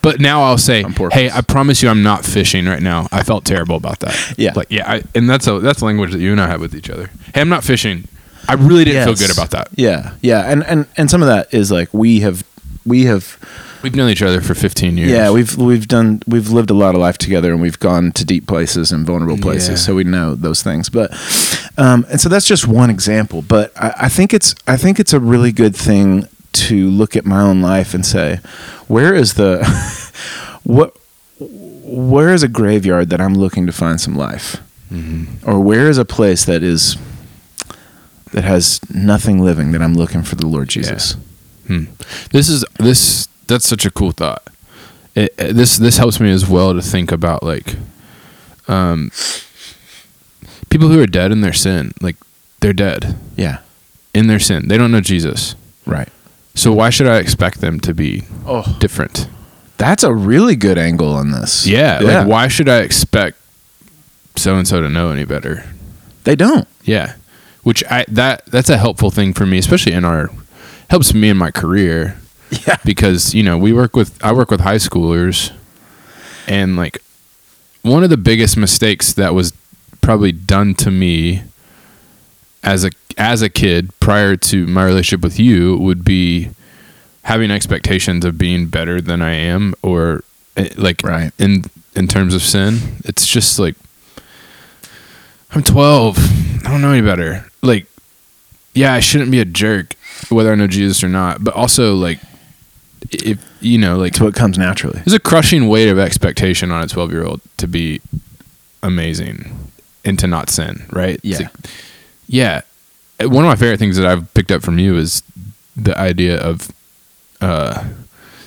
But 0.00 0.18
now 0.18 0.42
I'll 0.42 0.58
say, 0.58 0.84
"Hey, 1.12 1.30
I 1.30 1.42
promise 1.42 1.80
you, 1.80 1.88
I'm 1.88 2.02
not 2.02 2.24
fishing 2.24 2.66
right 2.66 2.82
now. 2.82 3.06
I 3.12 3.22
felt 3.22 3.44
terrible 3.44 3.76
about 3.76 4.00
that." 4.00 4.34
Yeah. 4.36 4.52
like 4.56 4.66
yeah, 4.68 4.90
I, 4.90 5.02
and 5.14 5.30
that's 5.30 5.46
a 5.46 5.60
that's 5.60 5.80
a 5.80 5.84
language 5.84 6.10
that 6.10 6.18
you 6.18 6.32
and 6.32 6.40
I 6.40 6.48
have 6.48 6.60
with 6.60 6.74
each 6.74 6.90
other. 6.90 7.08
Hey, 7.32 7.40
I'm 7.40 7.48
not 7.48 7.62
fishing. 7.62 8.08
I 8.48 8.54
really 8.54 8.84
didn't 8.84 9.04
feel 9.04 9.14
good 9.14 9.32
about 9.32 9.50
that. 9.50 9.68
Yeah, 9.76 10.14
yeah, 10.20 10.50
and 10.50 10.64
and 10.64 10.88
and 10.96 11.08
some 11.08 11.22
of 11.22 11.28
that 11.28 11.54
is 11.54 11.70
like 11.70 11.94
we 11.94 12.18
have 12.20 12.42
we 12.84 13.04
have 13.04 13.38
We've 13.82 13.94
known 13.96 14.10
each 14.10 14.22
other 14.22 14.40
for 14.40 14.54
15 14.54 14.96
years. 14.96 15.10
yeah 15.10 15.30
we've 15.30 15.56
we've 15.56 15.88
done 15.88 16.22
we've 16.26 16.50
lived 16.50 16.70
a 16.70 16.74
lot 16.74 16.94
of 16.94 17.00
life 17.00 17.18
together 17.18 17.52
and 17.52 17.60
we've 17.60 17.78
gone 17.80 18.12
to 18.12 18.24
deep 18.24 18.46
places 18.46 18.92
and 18.92 19.04
vulnerable 19.06 19.38
places 19.38 19.68
Yeah. 19.70 19.76
so 19.76 19.94
we 19.96 20.04
know 20.04 20.34
those 20.36 20.62
things 20.62 20.88
but 20.88 21.10
um 21.78 22.06
and 22.10 22.20
so 22.20 22.28
that's 22.28 22.46
just 22.46 22.66
one 22.68 22.90
example 22.90 23.42
but 23.42 23.72
I, 23.76 23.94
I 24.02 24.08
think 24.08 24.32
it's 24.34 24.54
i 24.68 24.76
think 24.76 25.00
it's 25.00 25.12
a 25.12 25.18
really 25.20 25.50
good 25.52 25.74
thing 25.74 26.28
to 26.52 26.88
look 26.90 27.16
at 27.16 27.24
my 27.24 27.40
own 27.40 27.60
life 27.62 27.92
and 27.94 28.04
say 28.06 28.38
where 28.86 29.14
is 29.14 29.34
the 29.34 29.64
what 30.64 30.96
where 31.38 32.32
is 32.32 32.42
a 32.44 32.48
graveyard 32.48 33.10
that 33.10 33.20
i'm 33.20 33.34
looking 33.34 33.66
to 33.66 33.72
find 33.72 34.00
some 34.00 34.14
life 34.14 34.60
Mm-hmm. 34.92 35.48
or 35.50 35.58
where 35.58 35.88
is 35.88 35.96
a 35.96 36.04
place 36.04 36.44
that 36.44 36.62
is 36.62 36.98
that 38.32 38.44
has 38.44 38.78
nothing 38.94 39.40
living 39.42 39.72
that 39.72 39.80
i'm 39.82 39.94
looking 39.94 40.22
for 40.22 40.34
the 40.36 40.46
lord 40.46 40.68
jesus 40.68 41.16
Hmm. 41.66 41.84
This 42.30 42.48
is 42.48 42.64
this 42.78 43.28
that's 43.46 43.66
such 43.66 43.84
a 43.86 43.90
cool 43.90 44.12
thought. 44.12 44.42
It, 45.14 45.36
this 45.36 45.76
this 45.76 45.98
helps 45.98 46.20
me 46.20 46.30
as 46.30 46.48
well 46.48 46.74
to 46.74 46.82
think 46.82 47.12
about 47.12 47.42
like 47.42 47.76
um 48.68 49.10
people 50.70 50.88
who 50.88 51.00
are 51.02 51.06
dead 51.06 51.32
in 51.32 51.40
their 51.40 51.52
sin, 51.52 51.92
like 52.00 52.16
they're 52.60 52.72
dead 52.72 53.16
Yeah. 53.36 53.58
in 54.14 54.26
their 54.26 54.38
sin. 54.38 54.68
They 54.68 54.78
don't 54.78 54.92
know 54.92 55.00
Jesus. 55.00 55.54
Right. 55.86 56.08
So 56.54 56.72
why 56.72 56.90
should 56.90 57.06
I 57.06 57.16
expect 57.18 57.60
them 57.60 57.80
to 57.80 57.94
be 57.94 58.24
Oh, 58.46 58.76
different? 58.78 59.28
that's 59.78 60.02
a 60.04 60.14
really 60.14 60.54
good 60.54 60.78
angle 60.78 61.12
on 61.12 61.30
this. 61.32 61.66
Yeah, 61.66 61.98
like 62.00 62.26
why 62.26 62.48
should 62.48 62.68
I 62.68 62.78
expect 62.78 63.36
so 64.36 64.56
and 64.56 64.66
so 64.68 64.80
to 64.80 64.88
know 64.88 65.10
any 65.10 65.24
better? 65.24 65.64
They 66.24 66.36
don't. 66.36 66.68
Yeah, 66.84 67.14
which 67.64 67.82
I 67.90 68.04
that 68.08 68.46
that's 68.46 68.70
a 68.70 68.78
helpful 68.78 69.10
thing 69.10 69.32
for 69.34 69.44
me, 69.44 69.58
especially 69.58 69.92
in 69.92 70.04
our 70.04 70.30
helps 70.92 71.14
me 71.14 71.30
in 71.30 71.38
my 71.38 71.50
career 71.50 72.18
Yeah. 72.66 72.76
because 72.84 73.34
you 73.34 73.42
know 73.42 73.56
we 73.56 73.72
work 73.72 73.96
with 73.96 74.22
I 74.22 74.32
work 74.32 74.50
with 74.50 74.60
high 74.60 74.76
schoolers, 74.76 75.50
and 76.46 76.76
like 76.76 77.02
one 77.80 78.04
of 78.04 78.10
the 78.10 78.18
biggest 78.18 78.56
mistakes 78.58 79.14
that 79.14 79.32
was 79.34 79.52
probably 80.02 80.32
done 80.32 80.74
to 80.74 80.90
me 80.90 81.42
as 82.62 82.84
a 82.84 82.90
as 83.16 83.40
a 83.42 83.48
kid 83.48 83.90
prior 84.00 84.36
to 84.36 84.66
my 84.66 84.84
relationship 84.84 85.22
with 85.24 85.38
you 85.40 85.78
would 85.78 86.04
be 86.04 86.50
having 87.22 87.50
expectations 87.50 88.24
of 88.24 88.36
being 88.36 88.66
better 88.66 89.00
than 89.00 89.22
I 89.22 89.32
am 89.32 89.74
or 89.82 90.22
eh, 90.58 90.68
like 90.76 91.02
Right. 91.02 91.32
in 91.38 91.64
in 91.96 92.06
terms 92.06 92.34
of 92.34 92.42
sin. 92.42 92.78
It's 93.04 93.26
just 93.26 93.58
like 93.58 93.76
I'm 95.54 95.62
12. 95.62 96.66
I 96.66 96.70
don't 96.70 96.80
know 96.82 96.92
any 96.92 97.00
better. 97.06 97.46
Like 97.62 97.86
yeah, 98.74 98.92
I 98.92 99.00
shouldn't 99.00 99.30
be 99.30 99.40
a 99.40 99.44
jerk 99.46 99.94
whether 100.30 100.52
I 100.52 100.54
know 100.54 100.66
Jesus 100.66 101.02
or 101.02 101.08
not, 101.08 101.42
but 101.44 101.54
also 101.54 101.94
like 101.94 102.20
if 103.10 103.38
you 103.60 103.78
know 103.78 103.96
like 103.98 104.12
It's 104.12 104.20
what 104.20 104.34
comes 104.34 104.56
naturally. 104.58 104.98
there's 105.04 105.12
a 105.14 105.20
crushing 105.20 105.68
weight 105.68 105.88
of 105.88 105.98
expectation 105.98 106.70
on 106.70 106.82
a 106.82 106.86
12 106.86 107.10
year 107.12 107.24
old 107.24 107.40
to 107.58 107.66
be 107.66 108.00
amazing 108.82 109.70
and 110.04 110.18
to 110.18 110.26
not 110.26 110.50
sin, 110.50 110.84
right? 110.90 111.18
Yeah. 111.22 111.38
like- 111.38 111.50
yeah. 112.26 112.60
One 113.20 113.44
of 113.44 113.48
my 113.48 113.56
favorite 113.56 113.78
things 113.78 113.96
that 113.96 114.06
I've 114.06 114.32
picked 114.34 114.50
up 114.50 114.62
from 114.62 114.78
you 114.78 114.96
is 114.96 115.22
the 115.76 115.96
idea 115.98 116.40
of 116.40 116.70
uh, 117.40 117.84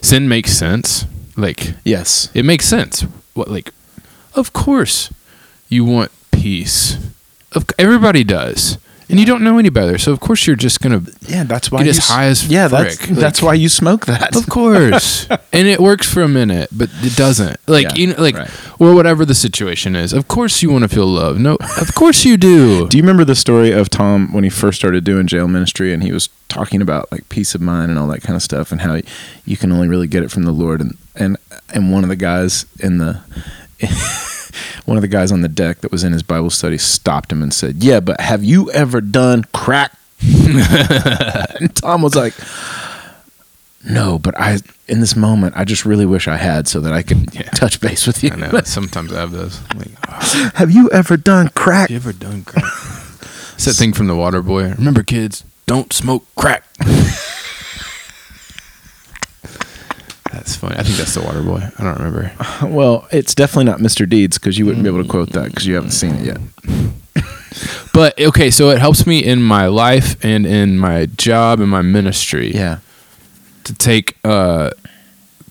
sin 0.01 0.27
makes 0.27 0.51
sense. 0.51 1.05
Like, 1.38 1.73
Yes. 1.83 2.29
it 2.33 2.43
makes 2.45 2.65
sense. 2.65 3.01
What, 3.33 3.49
like, 3.49 3.71
of 4.33 4.51
course 4.53 5.13
you 5.69 5.85
want 5.85 6.11
peace. 6.31 6.97
Of, 7.53 7.65
everybody 7.79 8.23
does. 8.23 8.77
And 9.10 9.20
you 9.20 9.26
don't 9.26 9.44
know 9.44 9.58
any 9.60 9.70
better. 9.70 9.98
So, 9.98 10.12
of 10.12 10.20
course, 10.20 10.48
you're 10.48 10.56
just 10.56 10.82
going 10.82 11.06
to 11.06 11.12
Yeah, 11.28 11.44
that's 11.44 11.72
why 11.72 11.80
Get 11.80 11.86
you 11.86 11.89
as 11.91 11.98
s- 12.00 12.10
high 12.10 12.26
as 12.26 12.48
Yeah, 12.48 12.68
that's 12.68 12.98
frick. 12.98 13.10
that's 13.18 13.41
Like- 13.41 13.48
why 13.48 13.54
you 13.54 13.70
smoke 13.70 14.06
that. 14.08 14.36
Of 14.36 14.48
course. 14.50 15.28
and 15.54 15.68
it 15.68 15.80
works 15.80 16.12
for 16.12 16.22
a 16.24 16.28
minute, 16.28 16.70
but 16.72 16.89
it 17.04 17.15
doesn't. 17.15 17.58
Like 17.68 17.84
Yeah, 17.89 17.94
you 17.96 18.08
know 18.08 18.15
like 18.22 18.36
right. 18.36 18.50
or 18.80 18.96
whatever 18.96 19.26
the 19.26 19.36
situation 19.36 19.96
is. 19.96 20.12
Of 20.13 20.28
course 20.28 20.62
you 20.63 20.70
want 20.72 20.84
to 20.84 20.88
feel 20.89 21.06
love. 21.08 21.38
No, 21.39 21.58
of 21.80 21.94
course 21.96 22.26
you 22.26 22.36
do. 22.38 22.88
Do 22.89 22.98
you 22.98 23.04
remember 23.04 23.26
the 23.26 23.36
story 23.36 23.72
of 23.72 23.89
Tom 23.89 24.34
when 24.34 24.44
he 24.44 24.50
first 24.50 24.78
started 24.80 25.04
doing 25.04 25.28
jail 25.28 25.48
ministry 25.48 25.94
and 25.94 26.02
he 26.04 26.12
was 26.12 26.30
talking 26.48 26.82
about 26.82 27.12
like 27.12 27.28
peace 27.30 27.54
of 27.56 27.62
mind 27.62 27.89
and 27.91 28.00
all 28.00 28.08
that 28.08 28.22
kind 28.22 28.36
of 28.36 28.41
stuff 28.41 28.72
and 28.72 28.82
how 28.82 29.02
you 29.46 29.58
can 29.58 29.72
only 29.72 29.88
really 29.88 30.08
get 30.08 30.24
it 30.24 30.32
from 30.32 30.44
the 30.44 30.52
Lord 30.52 30.82
and 30.82 30.98
and 31.15 31.38
and 31.74 31.91
one 31.91 32.04
of 32.04 32.10
the 32.10 32.15
guys 32.15 32.65
in 32.80 32.98
the 32.98 33.22
one 34.86 34.98
of 34.98 35.02
the 35.02 35.08
guys 35.08 35.32
on 35.32 35.41
the 35.41 35.48
deck 35.48 35.82
that 35.82 35.91
was 35.91 36.04
in 36.04 36.13
his 36.13 36.24
Bible 36.24 36.50
study 36.50 36.78
stopped 36.78 37.32
him 37.32 37.41
and 37.41 37.54
said, 37.54 37.84
"Yeah, 37.84 38.00
but 38.00 38.19
have 38.21 38.43
you 38.43 38.71
ever 38.71 39.02
done 39.02 39.43
crack?" 39.54 39.91
and 40.21 41.76
Tom 41.76 42.02
was 42.02 42.15
like, 42.15 42.34
"No, 43.84 44.17
but 44.19 44.39
I 44.39 44.60
in 44.88 45.00
this 45.00 45.15
moment 45.15 45.56
I 45.58 45.63
just 45.63 45.86
really 45.86 46.06
wish 46.06 46.28
I 46.28 46.38
had 46.38 46.67
so 46.67 46.80
that 46.82 46.93
I 46.93 47.02
could 47.04 47.34
Yeah. 47.34 47.43
touch 47.52 47.80
base 47.82 48.08
with 48.08 48.24
you." 48.24 48.32
I 48.32 48.36
know. 48.36 48.62
Sometimes 48.63 49.12
I 49.13 49.19
have 49.19 49.32
those. 49.32 49.60
Like, 49.76 49.89
oh, 50.08 50.52
have 50.56 50.71
you 50.71 50.89
ever 50.91 51.17
done 51.17 51.50
crack? 51.50 51.89
you 51.89 51.95
ever 51.98 52.13
done 52.13 52.43
crack? 52.43 52.63
it's 53.56 53.65
that 53.65 53.74
thing 53.74 53.93
from 53.93 54.08
the 54.08 54.15
Water 54.15 54.41
Boy. 54.41 54.69
Remember, 54.71 55.04
kids, 55.04 55.43
don't 55.65 55.91
smoke 55.93 56.26
crack. 56.36 56.63
That's 60.36 60.56
funny. 60.56 60.76
I 60.78 60.84
think 60.84 60.98
that's 60.98 61.13
the 61.15 61.21
Water 61.21 61.41
Boy. 61.41 61.62
I 61.78 61.84
don't 61.84 61.98
remember. 61.98 62.32
Well, 62.67 63.08
it's 63.12 63.34
definitely 63.36 63.65
not 63.65 63.80
Mr. 63.80 64.08
Deeds 64.08 64.38
because 64.38 64.58
you 64.58 64.65
wouldn't 64.65 64.84
be 64.84 64.89
able 64.89 65.04
to 65.04 65.10
quote 65.10 65.32
that 65.32 65.50
because 65.50 65.65
you 65.65 65.76
haven't 65.76 65.91
seen 65.91 66.15
it 66.15 66.26
yet. 66.26 66.38
But 67.93 68.19
okay, 68.19 68.52
so 68.52 68.69
it 68.71 68.80
helps 68.80 69.08
me 69.08 69.24
in 69.24 69.41
my 69.41 69.67
life 69.67 70.17
and 70.24 70.45
in 70.45 70.78
my 70.78 71.06
job 71.06 71.62
and 71.62 71.69
my 71.69 71.82
ministry. 71.82 72.54
Yeah. 72.54 72.80
to 73.63 73.74
take 73.74 74.17
uh 74.26 74.71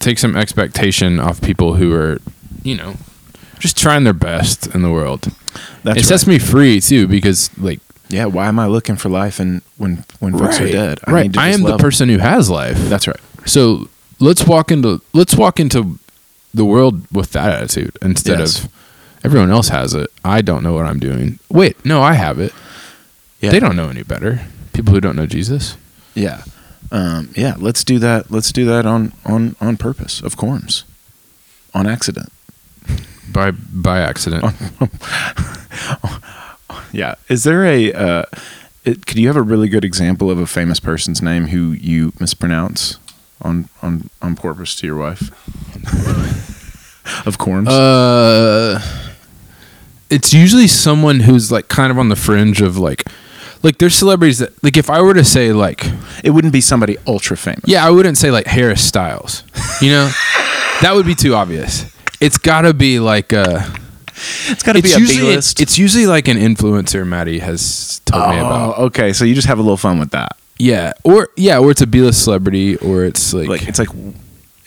take 0.01 0.19
some 0.19 0.37
expectation 0.37 1.19
off 1.19 1.41
people 1.41 1.75
who 1.77 1.95
are 1.95 2.19
you 2.63 2.77
know 2.77 2.95
just 3.59 3.79
trying 3.79 4.05
their 4.05 4.13
best 4.13 4.67
in 4.75 4.83
the 4.83 4.91
world 4.91 5.29
That's 5.85 6.01
it 6.01 6.05
sets 6.05 6.27
me 6.27 6.39
free 6.39 6.81
too 6.81 7.07
because 7.09 7.49
like 7.59 7.81
Yeah. 8.11 8.27
Why 8.27 8.49
am 8.49 8.59
I 8.59 8.67
looking 8.67 8.97
for 8.97 9.09
life 9.09 9.41
and 9.41 9.63
when 9.79 10.05
when 10.21 10.37
folks 10.39 10.61
are 10.61 10.69
dead? 10.71 11.01
right 11.09 11.23
need 11.23 11.35
to 11.35 11.41
i 11.41 11.49
am 11.49 11.63
the 11.63 11.79
person 11.79 12.11
who 12.11 12.19
has 12.19 12.51
life. 12.51 12.77
That's 12.91 13.07
right. 13.09 13.21
so 13.47 13.89
let's 14.21 14.47
walk 14.47 14.71
into 14.71 15.01
let's 15.13 15.35
walk 15.35 15.59
into 15.61 15.99
the 16.53 16.65
world 16.65 17.07
with 17.13 17.33
that 17.33 17.51
attitude 17.53 17.97
instead 18.03 18.39
Yes. 18.39 18.65
of 18.65 18.71
everyone 19.25 19.51
else 19.51 19.69
has 19.69 19.95
it 19.95 20.11
i 20.25 20.41
don't 20.43 20.63
know 20.63 20.73
what 20.73 20.87
i'm 20.87 20.99
doing 21.01 21.39
wait 21.49 21.83
no 21.85 22.03
i 22.03 22.13
have 22.15 22.39
it 22.39 22.53
Yeah. 23.41 23.51
they 23.51 23.61
don't 23.61 23.77
know 23.77 23.89
any 23.89 24.03
better 24.03 24.41
people 24.73 24.95
who 24.95 25.01
don't 25.01 25.17
know 25.17 25.27
jesus 25.27 25.77
Yeah. 26.15 26.43
Um, 26.93 27.31
yeah. 27.35 27.55
Let's 27.59 27.83
do 27.83 27.99
that. 27.99 28.31
Let's 28.31 28.53
do 28.53 28.65
that 28.67 28.87
on 28.87 29.13
on 29.25 29.57
on 29.61 29.77
purpose. 29.77 30.21
Of 30.23 30.37
course. 30.37 30.85
On 31.73 31.87
accident. 31.89 32.31
by 33.33 33.51
by 33.51 33.99
accident 33.99 34.45
Yeah. 36.93 37.15
Is 37.29 37.43
there 37.45 37.65
a? 37.65 37.93
Uh, 37.93 38.25
it, 38.85 39.07
could 39.07 39.19
you 39.19 39.27
have 39.29 39.37
a 39.37 39.43
really 39.43 39.69
good 39.69 39.85
example 39.85 40.31
of 40.31 40.39
a 40.39 40.47
famous 40.47 40.79
person's 40.79 41.21
name 41.23 41.49
who 41.49 41.73
you 41.73 42.13
mispronounce 42.21 42.99
on 43.45 43.69
on 43.83 44.11
on 44.21 44.35
purpose 44.35 44.75
to 44.77 44.87
your 44.87 44.97
wife? 44.97 45.31
of 47.27 47.39
course. 47.39 47.69
Uh, 47.69 48.81
it's 50.11 50.33
usually 50.33 50.67
someone 50.67 51.21
who's 51.21 51.51
like 51.53 51.69
kind 51.69 51.91
of 51.91 51.99
on 51.99 52.09
the 52.09 52.17
fringe 52.17 52.61
of 52.61 52.77
like, 52.79 53.05
like 53.63 53.79
there's 53.79 53.95
celebrities 53.95 54.39
that 54.39 54.63
like 54.63 54.77
if 54.77 54.91
I 54.91 55.01
were 55.03 55.15
to 55.15 55.25
say 55.25 55.53
like, 55.53 55.87
it 56.23 56.31
wouldn't 56.31 56.53
be 56.53 56.61
somebody 56.61 56.97
ultra 57.07 57.37
famous. 57.37 57.65
yeah, 57.67 57.87
I 57.87 57.91
wouldn't 57.91 58.17
say 58.19 58.31
like 58.31 58.47
Harris 58.47 58.83
Styles, 58.85 59.43
you 59.81 59.91
know, 59.91 60.11
that 60.83 60.93
would 60.95 61.07
be 61.07 61.15
too 61.15 61.35
obvious. 61.35 61.85
It's 62.21 62.39
got 62.39 62.63
to 62.63 62.73
be 62.73 63.01
like 63.01 63.33
uh 63.33 63.69
It's 64.49 64.63
got 64.63 64.73
to 64.75 64.79
it's 64.79 64.89
be 64.89 64.95
a 64.95 64.99
usually 64.99 65.19
B-list. 65.31 65.61
it's 65.61 65.79
usually 65.79 66.07
like 66.07 66.29
an 66.29 66.37
influencer 66.39 67.07
Maddie 67.07 67.41
has 67.41 68.01
told 68.07 68.29
me 68.31 68.39
about. 68.39 68.79
Oh, 68.79 68.85
okay. 68.87 69.13
So 69.13 69.25
you 69.25 69.35
just 69.35 69.49
have 69.49 69.59
a 69.59 69.63
little 69.63 69.77
fun 69.77 69.99
with 69.99 70.11
that. 70.13 70.37
Yeah, 70.59 70.93
or 71.03 71.29
yeah, 71.37 71.59
or 71.59 71.71
it's 71.71 71.81
a 71.83 71.87
B-list 71.87 72.23
celebrity, 72.23 72.77
or 72.77 73.05
it's 73.05 73.35
like, 73.35 73.49
Like 73.49 73.69
it's 73.69 73.79
like 73.79 73.89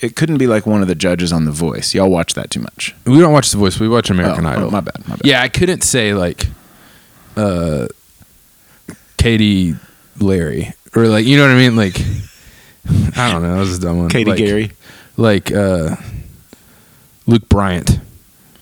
it 0.00 0.14
couldn't 0.16 0.38
be 0.38 0.46
like 0.46 0.66
one 0.66 0.82
of 0.82 0.88
the 0.88 0.94
judges 0.94 1.32
on 1.32 1.44
The 1.44 1.50
Voice. 1.50 1.94
Y'all 1.94 2.10
watch 2.10 2.34
that 2.34 2.50
too 2.50 2.60
much. 2.60 2.94
we 3.06 3.18
don't 3.18 3.32
watch 3.32 3.50
The 3.50 3.56
Voice, 3.58 3.80
we 3.80 3.88
watch 3.88 4.10
American 4.10 4.44
Oh, 4.46 4.50
oh, 4.50 4.52
Idol. 4.52 4.70
my 4.70 4.80
bad. 4.80 5.08
My 5.08 5.16
bad. 5.16 5.24
Yeah, 5.24 5.42
I 5.42 5.48
couldn't 5.48 5.82
say 5.82 6.12
like 6.14 6.46
uh 7.36 7.86
Katie 9.16 9.74
Larry 10.20 10.72
or 10.94 11.06
like 11.06 11.24
you 11.26 11.36
know 11.36 11.42
what 11.44 11.52
I 11.52 11.56
mean 11.56 11.76
like 11.76 11.98
I 13.16 13.32
don't 13.32 13.42
know, 13.42 13.54
that 13.54 13.60
was 13.60 13.78
a 13.78 13.80
dumb 13.80 13.98
one. 13.98 14.08
Katie 14.08 14.30
like, 14.30 14.38
Gary. 14.38 14.72
Like 15.16 15.50
uh 15.52 15.96
Luke 17.26 17.48
Bryant. 17.48 17.98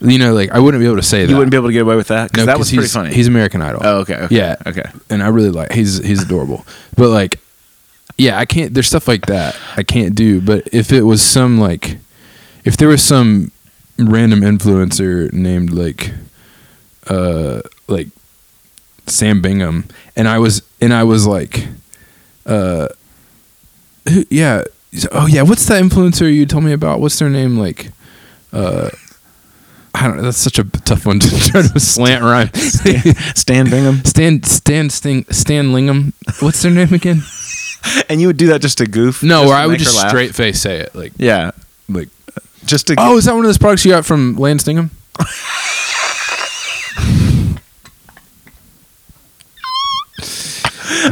You 0.07 0.19
know, 0.19 0.35
like 0.35 0.51
I 0.51 0.59
wouldn't 0.59 0.81
be 0.81 0.87
able 0.87 0.97
to 0.97 1.03
say 1.03 1.23
that. 1.25 1.31
You 1.31 1.37
wouldn't 1.37 1.51
be 1.51 1.57
able 1.57 1.69
to 1.69 1.73
get 1.73 1.83
away 1.83 1.97
with 1.97 2.09
that 2.09 2.31
because 2.31 2.47
No, 2.47 2.53
that 2.53 2.59
was 2.59 2.69
pretty 2.71 2.83
he's, 2.85 2.93
funny. 2.93 3.15
He's 3.15 3.27
American 3.27 3.63
Idol. 3.63 3.81
oh, 3.85 3.99
okay, 4.01 4.15
okay. 4.17 4.35
Yeah. 4.37 4.57
Okay. 4.67 4.85
And 5.11 5.23
I 5.23 5.29
really 5.29 5.51
like 5.51 5.73
he's 5.73 6.03
he's 6.05 6.23
adorable. 6.23 6.65
But 6.97 7.09
like 7.11 7.41
yeah, 8.19 8.39
I 8.39 8.45
can't 8.47 8.73
there's 8.73 8.87
stuff 8.87 9.09
like 9.09 9.27
that 9.27 9.57
I 9.77 9.83
can't 9.83 10.15
do. 10.15 10.41
But 10.41 10.69
if 10.73 10.93
it 10.93 11.03
was 11.03 11.23
some 11.23 11.59
like 11.59 11.99
if 12.65 12.77
there 12.77 12.89
was 12.89 13.03
some 13.03 13.51
random 13.99 14.41
influencer 14.41 15.33
named 15.33 15.71
like 15.71 16.13
uh 17.09 17.63
like 17.89 18.09
Sam 19.07 19.41
Bingham 19.41 19.87
and 20.17 20.29
I 20.29 20.39
was 20.39 20.63
and 20.81 20.93
I 20.93 21.05
was 21.05 21.27
like 21.27 21.67
uh 22.45 22.89
who, 24.09 24.25
yeah 24.31 24.63
oh 25.13 25.27
yeah 25.27 25.43
what's 25.43 25.67
that 25.67 25.83
influencer 25.83 26.33
you 26.33 26.47
told 26.47 26.65
me 26.65 26.73
about 26.73 27.01
what's 27.01 27.19
their 27.19 27.29
name 27.31 27.59
like 27.59 27.91
uh 28.53 28.91
I 29.99 30.07
don't 30.09 30.17
know 30.19 30.23
that's 30.25 30.37
such 30.39 30.59
a 30.59 30.65
tough 30.65 31.07
one 31.07 31.19
to 31.21 31.29
try 31.51 31.63
to 31.63 31.81
slant 31.81 32.23
rhyme 32.23 32.51
Stan 33.35 33.71
Bingham. 33.71 34.05
Stan 34.05 34.43
Stan 34.43 34.91
Sting, 34.91 35.25
Stan 35.31 35.73
Lingham 35.73 36.13
what's 36.43 36.61
their 36.63 36.73
name 36.73 36.93
again 36.93 37.23
And 38.09 38.21
you 38.21 38.27
would 38.27 38.37
do 38.37 38.49
that 38.49 38.61
just 38.61 38.79
to 38.79 38.87
goof? 38.87 39.23
no 39.23 39.43
just 39.43 39.49
where 39.49 39.57
I 39.57 39.67
would 39.67 39.79
just 39.79 39.97
laugh? 39.97 40.09
straight 40.11 40.35
face 40.35 40.61
say 40.61 40.79
it 40.81 40.95
like 40.95 41.13
Yeah. 41.17 41.53
like 41.89 42.09
Just 42.65 42.89
to. 42.89 42.97
oh 42.99 43.17
is 43.17 43.25
that 43.25 43.33
one 43.35 43.45
of 43.45 43.49
those 43.49 43.59
products 43.59 43.85
you 43.85 43.93
got 43.93 44.05
from 44.05 44.37
Lance 44.37 44.63
Stingham 44.63 44.91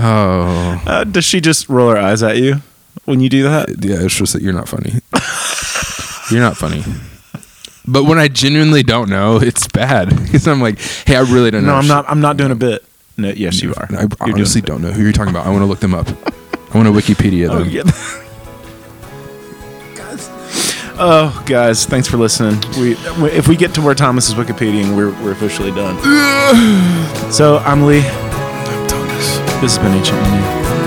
oh 0.01 0.83
Uh, 0.87 1.05
does 1.05 1.25
she 1.25 1.41
just 1.41 1.69
roll 1.69 1.91
her 1.91 1.99
eyes 1.99 2.23
at 2.23 2.37
you 2.39 2.57
when 3.05 3.21
you 3.21 3.29
do 3.29 3.43
that? 3.45 3.69
yeah, 3.85 3.97
it's 4.01 4.15
just 4.15 4.33
that 4.33 4.43
you're 4.43 4.53
not 4.53 4.69
funny. 4.69 4.93
you're 6.31 6.41
not 6.41 6.57
funny. 6.57 6.83
But 7.87 8.05
when 8.05 8.19
I 8.19 8.29
genuinely 8.29 8.83
don't 8.83 9.11
know, 9.11 9.37
it's 9.43 9.69
bad 9.69 10.09
because 10.23 10.47
I'm 10.49 10.61
like, 10.61 10.79
hey, 10.79 11.17
I 11.17 11.21
really 11.21 11.51
don't 11.51 11.65
know. 11.65 11.73
No, 11.73 11.77
I'm 11.77 11.89
not. 11.89 12.09
I'm 12.09 12.21
not 12.21 12.37
doing 12.37 12.51
a 12.51 12.57
bit. 12.57 12.85
No, 13.17 13.29
yes, 13.29 13.63
you 13.63 13.73
are. 13.75 13.89
I 13.91 14.03
You're 14.27 14.35
honestly 14.35 14.61
don't 14.61 14.83
know 14.83 14.91
who 14.91 15.03
you're 15.03 15.13
talking 15.13 15.31
about. 15.31 15.47
I 15.47 15.51
want 15.51 15.63
to 15.63 15.67
look 15.67 15.79
them 15.79 15.95
up. 15.95 16.09
I 16.75 16.77
want 16.77 16.89
to 16.89 16.93
Wikipedia 16.93 17.49
oh, 17.49 17.63
them. 17.63 17.69
Oh, 17.69 17.71
yeah. 17.71 17.83
guys. 19.95 20.29
Oh, 20.99 21.45
guys, 21.47 21.87
thanks 21.87 22.09
for 22.09 22.17
listening. 22.17 22.61
We, 22.77 22.95
if 23.29 23.47
we 23.47 23.55
get 23.55 23.73
to 23.75 23.83
where 23.83 23.95
Thomas 23.95 24.29
is 24.29 24.35
Wikipediaing, 24.35 24.97
we're, 24.97 25.13
we're 25.23 25.31
officially 25.31 25.71
done. 25.71 25.97
so 27.33 27.59
I'm 27.59 27.85
Lee. 27.87 28.01
I'm 28.01 28.89
Thomas. 28.89 29.37
This 29.61 29.77
has 29.77 29.79
been 29.79 29.93
Ancient 29.93 30.21
Menu. 30.21 30.84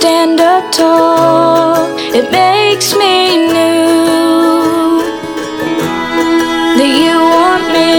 Stand 0.00 0.40
up 0.40 0.72
tall. 0.72 1.76
It 2.18 2.26
makes 2.32 2.88
me 3.00 3.16
new 3.52 5.04
that 6.78 6.92
you 7.04 7.16
want 7.36 7.64
me, 7.76 7.92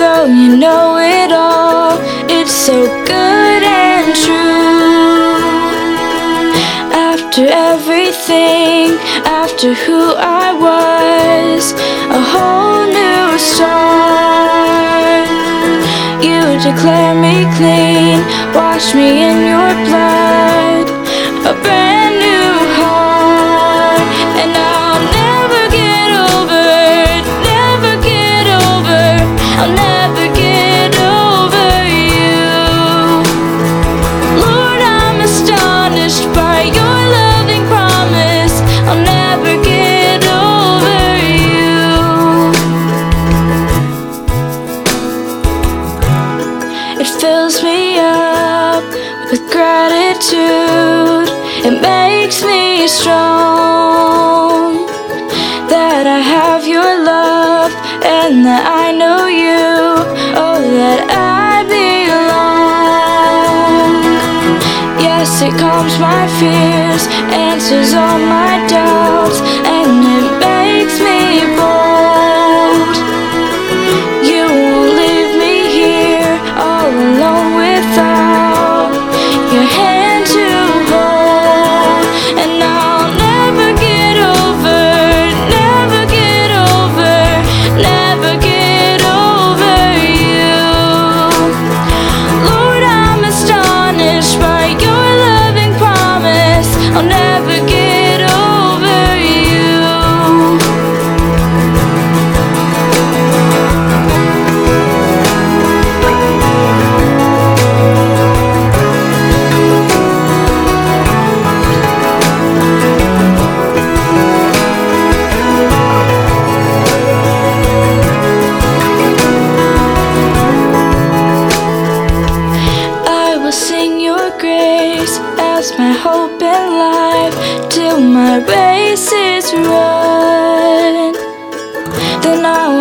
though 0.00 0.24
you 0.24 0.56
know 0.64 0.96
it 0.96 1.30
all. 1.32 2.00
It's 2.36 2.54
so 2.68 2.76
good 3.12 3.62
and 3.84 4.08
true. 4.24 5.36
After 7.12 7.44
everything, 7.70 8.96
after 9.42 9.74
who 9.84 10.00
I 10.16 10.46
was, 10.66 11.62
a 12.20 12.22
whole 12.32 12.84
new 13.00 13.26
start. 13.50 15.28
You 16.24 16.40
declare 16.68 17.14
me 17.26 17.36
clean, 17.58 18.18
wash 18.56 18.94
me 18.94 19.08
in 19.28 19.36
your 19.52 19.72
blood, 19.86 20.53
answers 67.74 67.94
all 67.94 68.18
my 68.18 68.66
doubts, 68.68 69.03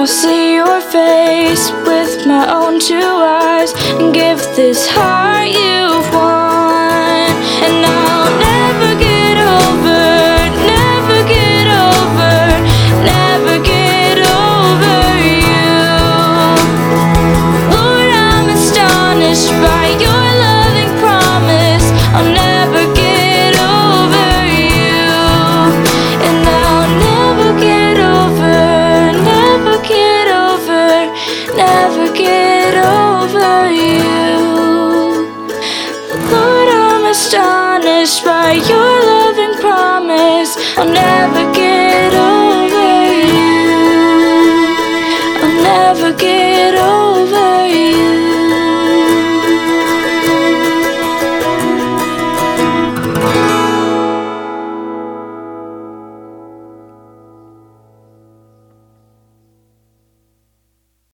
will 0.04 0.08
see 0.08 0.56
your 0.56 0.82
face 0.82 1.72
with 1.88 2.28
my 2.28 2.46
own 2.52 2.78
two 2.78 2.94
eyes 2.94 3.72
and 4.02 4.14
give 4.14 4.38
this 4.54 4.86
heart 4.86 5.48
you've 5.48 6.13